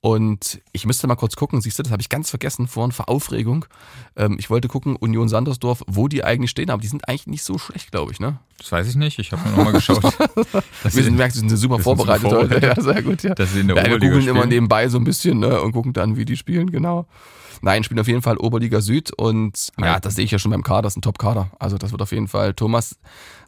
und 0.00 0.60
ich 0.72 0.86
müsste 0.86 1.06
mal 1.06 1.16
kurz 1.16 1.36
gucken, 1.36 1.60
siehst 1.60 1.78
du, 1.78 1.82
das 1.82 1.90
habe 1.90 2.00
ich 2.00 2.08
ganz 2.08 2.30
vergessen 2.30 2.68
vorhin 2.68 2.92
vor 2.92 3.08
Aufregung. 3.08 3.64
Ähm, 4.14 4.36
ich 4.38 4.50
wollte 4.50 4.68
gucken, 4.68 4.94
Union 4.96 5.28
Sandersdorf, 5.28 5.82
wo 5.86 6.06
die 6.06 6.22
eigentlich 6.22 6.50
stehen, 6.50 6.70
aber 6.70 6.80
die 6.80 6.88
sind 6.88 7.08
eigentlich 7.08 7.26
nicht 7.26 7.42
so 7.42 7.58
schlecht, 7.58 7.90
glaube 7.90 8.12
ich, 8.12 8.20
ne? 8.20 8.38
Das 8.58 8.70
weiß 8.70 8.88
ich 8.88 8.94
nicht, 8.94 9.18
ich 9.18 9.32
habe 9.32 9.48
nochmal 9.50 9.72
geschaut. 9.72 10.02
wir 10.02 10.90
sind, 10.90 11.16
merkst, 11.16 11.42
wir 11.42 11.48
sind 11.48 11.56
super 11.56 11.78
vorbereitet 11.78 12.30
heute. 12.30 12.64
Ja, 12.64 12.80
sehr 12.80 13.02
gut, 13.02 13.22
ja. 13.22 13.34
Dass 13.34 13.52
sie 13.52 13.60
in 13.60 13.68
der 13.68 13.76
ja, 13.76 13.82
Oberliga 13.82 14.02
wir 14.02 14.10
googeln 14.10 14.28
immer 14.28 14.46
nebenbei 14.46 14.88
so 14.88 14.98
ein 14.98 15.04
bisschen 15.04 15.40
ne, 15.40 15.60
und 15.60 15.72
gucken 15.72 15.92
dann, 15.92 16.16
wie 16.16 16.24
die 16.24 16.36
spielen, 16.36 16.70
genau. 16.70 17.06
Nein, 17.62 17.82
spielen 17.82 18.00
auf 18.00 18.08
jeden 18.08 18.22
Fall 18.22 18.36
Oberliga 18.36 18.80
Süd 18.80 19.12
und 19.16 19.72
ja, 19.80 19.98
das 19.98 20.14
sehe 20.14 20.24
ich 20.24 20.30
ja 20.30 20.38
schon 20.38 20.50
beim 20.50 20.62
Kader, 20.62 20.82
das 20.82 20.92
ist 20.92 20.98
ein 20.98 21.02
Top-Kader. 21.02 21.50
Also 21.58 21.78
das 21.78 21.90
wird 21.90 22.02
auf 22.02 22.12
jeden 22.12 22.28
Fall. 22.28 22.54
Thomas 22.54 22.98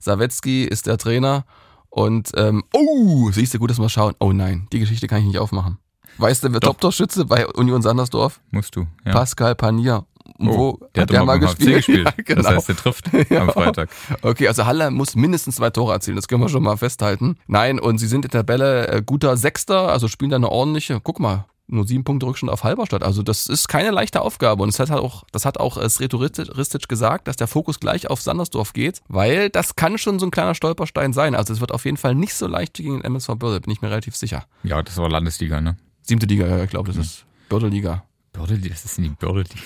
Sawetzki 0.01 0.65
ist 0.65 0.87
der 0.87 0.99
Trainer 0.99 1.45
und 1.91 2.33
ähm, 2.37 2.65
oh, 2.75 3.31
siehst 3.31 3.55
du 3.55 3.59
gut, 3.59 3.71
dass 3.71 3.79
wir 3.79 3.89
schauen. 3.89 4.15
Oh 4.19 4.33
nein, 4.33 4.67
die 4.73 4.81
Geschichte 4.81 5.07
kann 5.07 5.21
ich 5.21 5.27
nicht 5.27 5.39
aufmachen. 5.39 5.79
Weißt 6.19 6.45
du, 6.45 6.53
wer 6.53 6.61
Top-Torschütze 6.61 7.25
bei 7.25 7.47
Union 7.47 7.81
Sandersdorf? 7.81 8.41
Musst 8.51 8.75
du. 8.77 8.87
Ja. 9.05 9.13
Pascal 9.13 9.55
Panier. 9.55 10.05
Wo 10.39 10.51
oh, 10.51 10.89
der 10.95 11.03
hat, 11.03 11.11
der 11.11 11.25
mal 11.25 11.39
gespielt? 11.39 11.77
gespielt. 11.77 12.07
Ja, 12.17 12.23
genau. 12.25 12.43
Das 12.43 12.53
heißt, 12.53 12.69
der 12.69 12.77
trifft 12.77 13.11
genau. 13.11 13.41
am 13.41 13.51
Freitag. 13.51 13.91
Okay, 14.23 14.47
also 14.47 14.67
Halle 14.67 14.91
muss 14.91 15.17
mindestens 15.17 15.57
zwei 15.57 15.71
Tore 15.71 15.93
erzielen, 15.93 16.17
das 16.17 16.29
können 16.29 16.43
wir 16.43 16.49
schon 16.49 16.63
mal 16.63 16.77
festhalten. 16.77 17.37
Nein, 17.47 17.81
und 17.81 17.99
sie 17.99 18.07
sind 18.07 18.25
in 18.25 18.31
der 18.31 18.41
Tabelle 18.43 18.89
äh, 18.89 19.03
guter 19.05 19.37
Sechster, 19.37 19.89
also 19.89 20.07
spielen 20.07 20.31
da 20.31 20.37
eine 20.37 20.51
ordentliche, 20.51 21.01
guck 21.03 21.19
mal, 21.19 21.47
nur 21.69 21.87
sieben 21.87 22.05
Punkte 22.05 22.27
Rückstand 22.27 22.51
auf 22.51 22.65
Halberstadt. 22.65 23.03
Also 23.03 23.23
das 23.23 23.47
ist 23.47 23.69
keine 23.69 23.91
leichte 23.91 24.23
Aufgabe. 24.23 24.63
Und 24.63 24.73
das 24.73 24.81
hat 24.81 24.91
halt 24.91 25.03
auch, 25.03 25.25
das 25.33 25.45
hat 25.45 25.61
auch 25.61 25.77
äh, 25.77 25.89
Sreto 25.89 26.17
Ristic 26.17 26.89
gesagt, 26.89 27.29
dass 27.29 27.37
der 27.37 27.47
Fokus 27.47 27.79
gleich 27.79 28.09
auf 28.09 28.23
Sandersdorf 28.23 28.73
geht, 28.73 29.03
weil 29.09 29.51
das 29.51 29.77
kann 29.77 29.99
schon 29.99 30.19
so 30.19 30.27
ein 30.27 30.31
kleiner 30.31 30.55
Stolperstein 30.55 31.13
sein. 31.13 31.35
Also 31.35 31.53
es 31.53 31.61
wird 31.61 31.73
auf 31.73 31.85
jeden 31.85 31.99
Fall 31.99 32.15
nicht 32.15 32.35
so 32.35 32.47
leicht 32.47 32.75
gegen 32.75 32.95
den 32.95 33.05
MSV 33.05 33.35
Börde, 33.37 33.61
bin 33.61 33.73
ich 33.73 33.83
mir 33.83 33.91
relativ 33.91 34.17
sicher. 34.17 34.45
Ja, 34.63 34.83
das 34.83 34.97
war 34.97 35.11
Landesliga, 35.11 35.61
ne? 35.61 35.77
Siebte 36.09 36.25
Liga, 36.25 36.47
ja, 36.47 36.65
ich 36.65 36.71
glaube, 36.71 36.91
das 36.91 36.97
ist 36.97 37.27
Bördeliga. 37.51 38.03
Bördeliga, 38.33 38.69
das 38.71 38.87
ist 38.87 38.97
in 38.97 39.05
die 39.05 39.11
Bördeliga. 39.11 39.61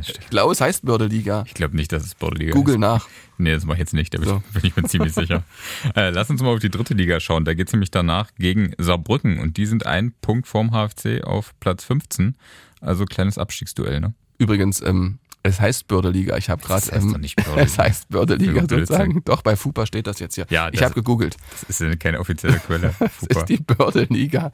ich 0.00 0.30
glaube, 0.30 0.52
es 0.52 0.60
heißt 0.60 0.84
Bördeliga. 0.84 1.42
Ich 1.44 1.54
glaube 1.54 1.74
nicht, 1.74 1.90
dass 1.90 2.04
es 2.04 2.14
Bördeliga 2.14 2.52
Google 2.52 2.74
ist. 2.74 2.80
nach. 2.80 3.08
Nee, 3.36 3.52
das 3.52 3.64
mache 3.64 3.78
ich 3.78 3.80
jetzt 3.80 3.94
nicht, 3.94 4.14
da 4.14 4.18
bin, 4.18 4.28
so. 4.28 4.42
ich 4.62 4.76
mir 4.76 4.84
ziemlich 4.84 5.12
sicher. 5.12 5.42
Äh, 5.96 6.10
lass 6.10 6.30
uns 6.30 6.40
mal 6.40 6.54
auf 6.54 6.60
die 6.60 6.70
dritte 6.70 6.94
Liga 6.94 7.18
schauen. 7.18 7.44
Da 7.44 7.52
geht 7.54 7.66
es 7.66 7.72
nämlich 7.72 7.90
danach 7.90 8.30
gegen 8.38 8.74
Saarbrücken 8.78 9.40
und 9.40 9.56
die 9.56 9.66
sind 9.66 9.86
ein 9.86 10.12
Punkt 10.20 10.46
vorm 10.46 10.70
HFC 10.70 11.24
auf 11.24 11.52
Platz 11.58 11.82
15. 11.84 12.36
Also 12.80 13.04
kleines 13.04 13.38
Abstiegsduell, 13.38 13.98
ne? 13.98 14.14
Übrigens, 14.38 14.80
ähm, 14.80 15.18
es 15.42 15.60
heißt 15.60 15.88
Bördeliga. 15.88 16.36
Ich 16.36 16.48
habe 16.48 16.62
gerade. 16.62 16.90
Ähm, 16.92 17.16
es 17.56 17.78
heißt 17.78 18.08
Bördeliga 18.08 18.62
sozusagen. 18.62 19.22
Doch, 19.24 19.42
bei 19.42 19.56
FUPA 19.56 19.86
steht 19.86 20.06
das 20.06 20.18
jetzt 20.18 20.34
hier. 20.34 20.46
Ja, 20.50 20.68
ich 20.72 20.82
habe 20.82 20.94
gegoogelt. 20.94 21.36
Das 21.66 21.80
ist 21.80 22.00
keine 22.00 22.20
offizielle 22.20 22.58
Quelle. 22.58 22.94
das 22.98 23.38
ist 23.38 23.48
die 23.48 23.56
Bördeliga. 23.56 24.52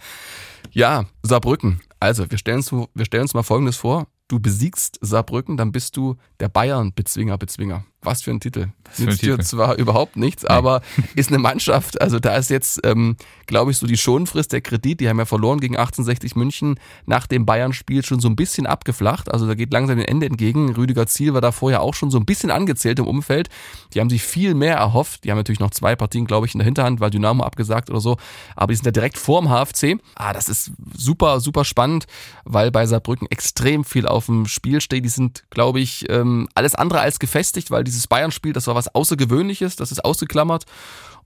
Ja, 0.70 1.06
Saarbrücken. 1.22 1.80
Also, 2.00 2.30
wir 2.30 2.38
stellen 2.38 2.58
uns, 2.58 2.72
wir 2.72 3.04
stellen 3.04 3.22
uns 3.22 3.34
mal 3.34 3.42
Folgendes 3.42 3.76
vor. 3.76 4.06
Du 4.28 4.40
besiegst 4.40 4.98
Saarbrücken, 5.00 5.56
dann 5.56 5.72
bist 5.72 5.96
du 5.96 6.16
der 6.40 6.48
Bayern-Bezwinger, 6.48 7.38
Bezwinger. 7.38 7.84
Was 8.02 8.22
für 8.22 8.30
ein 8.30 8.38
Titel. 8.38 8.68
Was 8.84 8.98
Nützt 9.00 9.22
dir 9.22 9.38
zwar 9.40 9.74
überhaupt 9.76 10.16
nichts, 10.16 10.44
nee. 10.44 10.48
aber 10.48 10.82
ist 11.16 11.30
eine 11.30 11.38
Mannschaft. 11.38 12.00
Also 12.00 12.20
da 12.20 12.36
ist 12.36 12.48
jetzt, 12.48 12.80
ähm, 12.84 13.16
glaube 13.46 13.72
ich, 13.72 13.76
so 13.76 13.88
die 13.88 13.96
Schonfrist 13.96 14.52
der 14.52 14.60
Kredit. 14.60 15.00
Die 15.00 15.08
haben 15.08 15.18
ja 15.18 15.24
verloren 15.24 15.58
gegen 15.58 15.76
1860 15.76 16.36
München 16.36 16.78
nach 17.06 17.26
dem 17.26 17.44
Bayern-Spiel 17.44 18.04
schon 18.04 18.20
so 18.20 18.28
ein 18.28 18.36
bisschen 18.36 18.66
abgeflacht. 18.66 19.32
Also 19.32 19.48
da 19.48 19.54
geht 19.54 19.72
langsam 19.72 19.96
dem 19.98 20.06
Ende 20.06 20.26
entgegen. 20.26 20.74
Rüdiger 20.74 21.08
Ziel 21.08 21.34
war 21.34 21.40
da 21.40 21.50
vorher 21.50 21.82
auch 21.82 21.94
schon 21.94 22.10
so 22.10 22.18
ein 22.18 22.24
bisschen 22.24 22.52
angezählt 22.52 23.00
im 23.00 23.06
Umfeld. 23.06 23.48
Die 23.94 24.00
haben 24.00 24.10
sich 24.10 24.22
viel 24.22 24.54
mehr 24.54 24.76
erhofft. 24.76 25.24
Die 25.24 25.30
haben 25.32 25.38
natürlich 25.38 25.60
noch 25.60 25.70
zwei 25.70 25.96
Partien, 25.96 26.26
glaube 26.26 26.46
ich, 26.46 26.54
in 26.54 26.60
der 26.60 26.66
Hinterhand, 26.66 27.00
weil 27.00 27.10
Dynamo 27.10 27.42
abgesagt 27.42 27.90
oder 27.90 28.00
so. 28.00 28.16
Aber 28.54 28.72
die 28.72 28.76
sind 28.76 28.86
ja 28.86 28.92
direkt 28.92 29.18
vorm 29.18 29.48
HFC. 29.48 29.98
Ah, 30.14 30.32
das 30.32 30.48
ist 30.48 30.70
super, 30.94 31.40
super 31.40 31.64
spannend, 31.64 32.06
weil 32.44 32.70
bei 32.70 32.86
Saarbrücken 32.86 33.28
extrem 33.28 33.84
viel 33.84 34.06
auf 34.06 34.26
dem 34.26 34.46
Spiel 34.46 34.80
steht. 34.80 35.04
Die 35.04 35.08
sind, 35.08 35.42
glaube 35.50 35.80
ich, 35.80 36.08
ähm, 36.08 36.48
alles 36.54 36.76
andere 36.76 37.00
als 37.00 37.18
gefestigt, 37.18 37.72
weil 37.72 37.87
dieses 37.88 38.06
Bayern-Spiel, 38.06 38.52
das 38.52 38.66
war 38.66 38.74
was 38.74 38.94
Außergewöhnliches, 38.94 39.76
das 39.76 39.92
ist 39.92 40.04
ausgeklammert. 40.04 40.64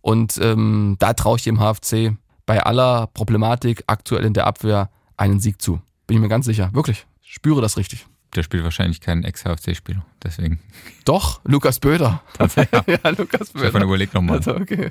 Und 0.00 0.38
ähm, 0.42 0.96
da 0.98 1.12
traue 1.12 1.36
ich 1.36 1.44
dem 1.44 1.58
HFC 1.60 2.16
bei 2.46 2.62
aller 2.62 3.06
Problematik 3.08 3.84
aktuell 3.86 4.24
in 4.24 4.34
der 4.34 4.46
Abwehr 4.46 4.90
einen 5.16 5.40
Sieg 5.40 5.62
zu. 5.62 5.80
Bin 6.06 6.16
ich 6.16 6.20
mir 6.20 6.28
ganz 6.28 6.46
sicher. 6.46 6.70
Wirklich. 6.72 7.06
Spüre 7.22 7.60
das 7.60 7.76
richtig. 7.76 8.06
Der 8.34 8.42
spielt 8.42 8.64
wahrscheinlich 8.64 9.00
keinen 9.00 9.24
Ex-HFC-Spieler, 9.24 10.04
deswegen. 10.22 10.58
Doch, 11.04 11.40
Lukas 11.44 11.80
Böder. 11.80 12.22
Tatsächlich. 12.32 12.82
ja, 13.04 13.10
Lukas 13.10 13.50
Böder. 13.50 13.66
Stefan, 13.66 13.82
überleg 13.82 14.12
nochmal. 14.14 14.38
Also, 14.38 14.56
okay. 14.56 14.90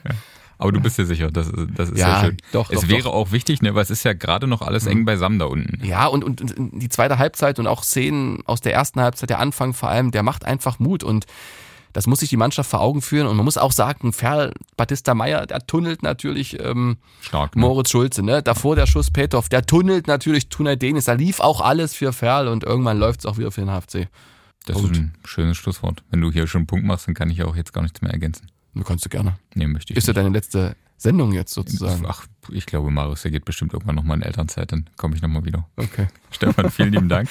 Aber 0.62 0.72
du 0.72 0.80
bist 0.80 0.98
dir 0.98 1.06
sicher, 1.06 1.32
das, 1.32 1.48
ist- 1.48 1.56
das 1.76 1.90
ist 1.90 1.98
Ja, 1.98 2.20
sehr 2.20 2.30
schön. 2.30 2.38
doch, 2.52 2.70
Es 2.70 2.82
doch, 2.82 2.88
wäre 2.88 3.02
doch. 3.04 3.14
auch 3.14 3.32
wichtig, 3.32 3.62
ne, 3.62 3.74
weil 3.76 3.82
es 3.84 3.90
ist 3.90 4.04
ja 4.04 4.14
gerade 4.14 4.46
noch 4.48 4.62
alles 4.62 4.86
eng 4.86 5.06
beisammen 5.06 5.40
da 5.40 5.46
unten. 5.46 5.84
Ja, 5.84 6.06
und, 6.06 6.24
und, 6.24 6.42
und 6.58 6.80
die 6.80 6.90
zweite 6.90 7.18
Halbzeit 7.18 7.58
und 7.60 7.68
auch 7.68 7.84
Szenen 7.84 8.44
aus 8.46 8.62
der 8.62 8.74
ersten 8.74 9.02
Halbzeit, 9.02 9.30
der 9.32 9.40
Anfang 9.40 9.74
vor 9.74 9.90
allem, 9.90 10.12
der 10.12 10.22
macht 10.24 10.46
einfach 10.46 10.78
Mut 10.80 11.04
und 11.04 11.26
das 11.94 12.08
muss 12.08 12.20
sich 12.22 12.30
die 12.30 12.38
Mannschaft 12.38 12.70
vor 12.70 12.80
Augen 12.80 13.02
führen. 13.02 13.28
Und 13.28 13.36
man 13.36 13.44
muss 13.44 13.58
auch 13.58 13.74
sagen, 13.74 14.14
Ferl, 14.14 14.54
Batista 14.78 15.14
Meyer, 15.14 15.46
der 15.46 15.66
tunnelt 15.68 16.04
natürlich 16.04 16.58
ähm, 16.64 16.98
Stark. 17.20 17.56
Ne? 17.56 17.62
Moritz 17.62 17.90
Schulze. 17.90 18.24
Ne? 18.24 18.42
Davor 18.42 18.78
der 18.78 18.88
Schuss 18.88 19.12
Petov, 19.12 19.50
der 19.50 19.66
tunnelt 19.66 20.08
natürlich 20.08 20.48
Tunay 20.48 20.78
Denis. 20.78 21.04
Da 21.06 21.14
lief 21.14 21.42
auch 21.42 21.60
alles 21.60 21.94
für 21.94 22.14
Ferl 22.14 22.48
und 22.48 22.64
irgendwann 22.64 22.98
läuft 22.98 23.20
es 23.22 23.26
auch 23.26 23.38
wieder 23.38 23.52
für 23.52 23.60
den 23.62 23.70
HFC. 23.72 24.08
Das 24.68 24.78
ist 24.80 24.86
ein 24.96 25.14
schönes 25.26 25.58
Schlusswort. 25.58 26.04
Wenn 26.12 26.22
du 26.22 26.32
hier 26.32 26.48
schon 26.48 26.60
einen 26.60 26.68
Punkt 26.68 26.86
machst, 26.86 27.08
dann 27.08 27.14
kann 27.16 27.30
ich 27.30 27.44
auch 27.44 27.56
jetzt 27.58 27.74
gar 27.74 27.82
nichts 27.82 28.02
mehr 28.02 28.12
ergänzen. 28.12 28.48
Du 28.74 28.84
kannst 28.84 29.06
du 29.06 29.10
gerne. 29.10 29.38
Nee, 29.54 29.68
möchte 29.68 29.94
ich 29.94 29.98
Ist 29.98 30.08
ja 30.08 30.14
deine 30.14 30.30
letzte 30.30 30.76
Sendung 31.02 31.34
jetzt 31.34 31.54
sozusagen. 31.54 32.06
Ach, 32.08 32.28
ich 32.52 32.68
glaube, 32.68 32.92
Marius, 32.92 33.24
der 33.24 33.32
geht 33.32 33.44
bestimmt 33.44 33.74
irgendwann 33.74 33.96
nochmal 33.96 34.18
in 34.18 34.24
Elternzeit, 34.24 34.72
dann 34.72 34.88
komme 34.98 35.16
ich 35.16 35.22
nochmal 35.24 35.44
wieder. 35.46 35.68
Okay. 35.76 36.08
Stefan, 36.32 36.70
vielen 36.70 36.94
lieben 36.94 37.10
Dank. 37.10 37.28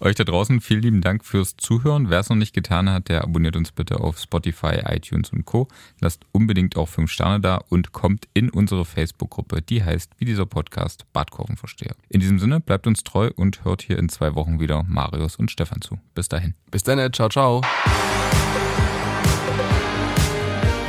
Euch 0.00 0.16
da 0.16 0.24
draußen, 0.24 0.60
vielen 0.60 0.82
lieben 0.82 1.00
Dank 1.00 1.24
fürs 1.24 1.56
Zuhören. 1.56 2.10
Wer 2.10 2.18
es 2.18 2.28
noch 2.28 2.36
nicht 2.36 2.52
getan 2.52 2.90
hat, 2.90 3.08
der 3.08 3.22
abonniert 3.22 3.54
uns 3.54 3.70
bitte 3.70 4.00
auf 4.00 4.18
Spotify, 4.18 4.80
iTunes 4.86 5.30
und 5.30 5.44
Co. 5.44 5.68
Lasst 6.00 6.24
unbedingt 6.32 6.76
auch 6.76 6.88
fünf 6.88 7.12
Sterne 7.12 7.40
da 7.40 7.58
und 7.68 7.92
kommt 7.92 8.26
in 8.34 8.50
unsere 8.50 8.84
Facebook-Gruppe, 8.84 9.62
die 9.62 9.84
heißt, 9.84 10.10
wie 10.18 10.24
dieser 10.24 10.46
Podcast, 10.46 11.06
Badkurvenversteher. 11.12 11.94
In 12.08 12.18
diesem 12.18 12.40
Sinne, 12.40 12.58
bleibt 12.58 12.88
uns 12.88 13.04
treu 13.04 13.30
und 13.36 13.64
hört 13.64 13.82
hier 13.82 13.98
in 14.00 14.08
zwei 14.08 14.34
Wochen 14.34 14.58
wieder 14.58 14.82
Marius 14.82 15.36
und 15.36 15.52
Stefan 15.52 15.80
zu. 15.80 15.98
Bis 16.16 16.28
dahin. 16.28 16.54
Bis 16.72 16.82
dann, 16.82 17.12
ciao, 17.12 17.28
ciao. 17.28 17.60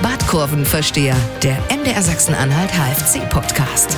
Badkurvenversteher, 0.06 1.16
der 1.42 1.58
MDR 1.76 2.00
Sachsen-Anhalt 2.00 2.70
HFC-Podcast. 2.72 3.98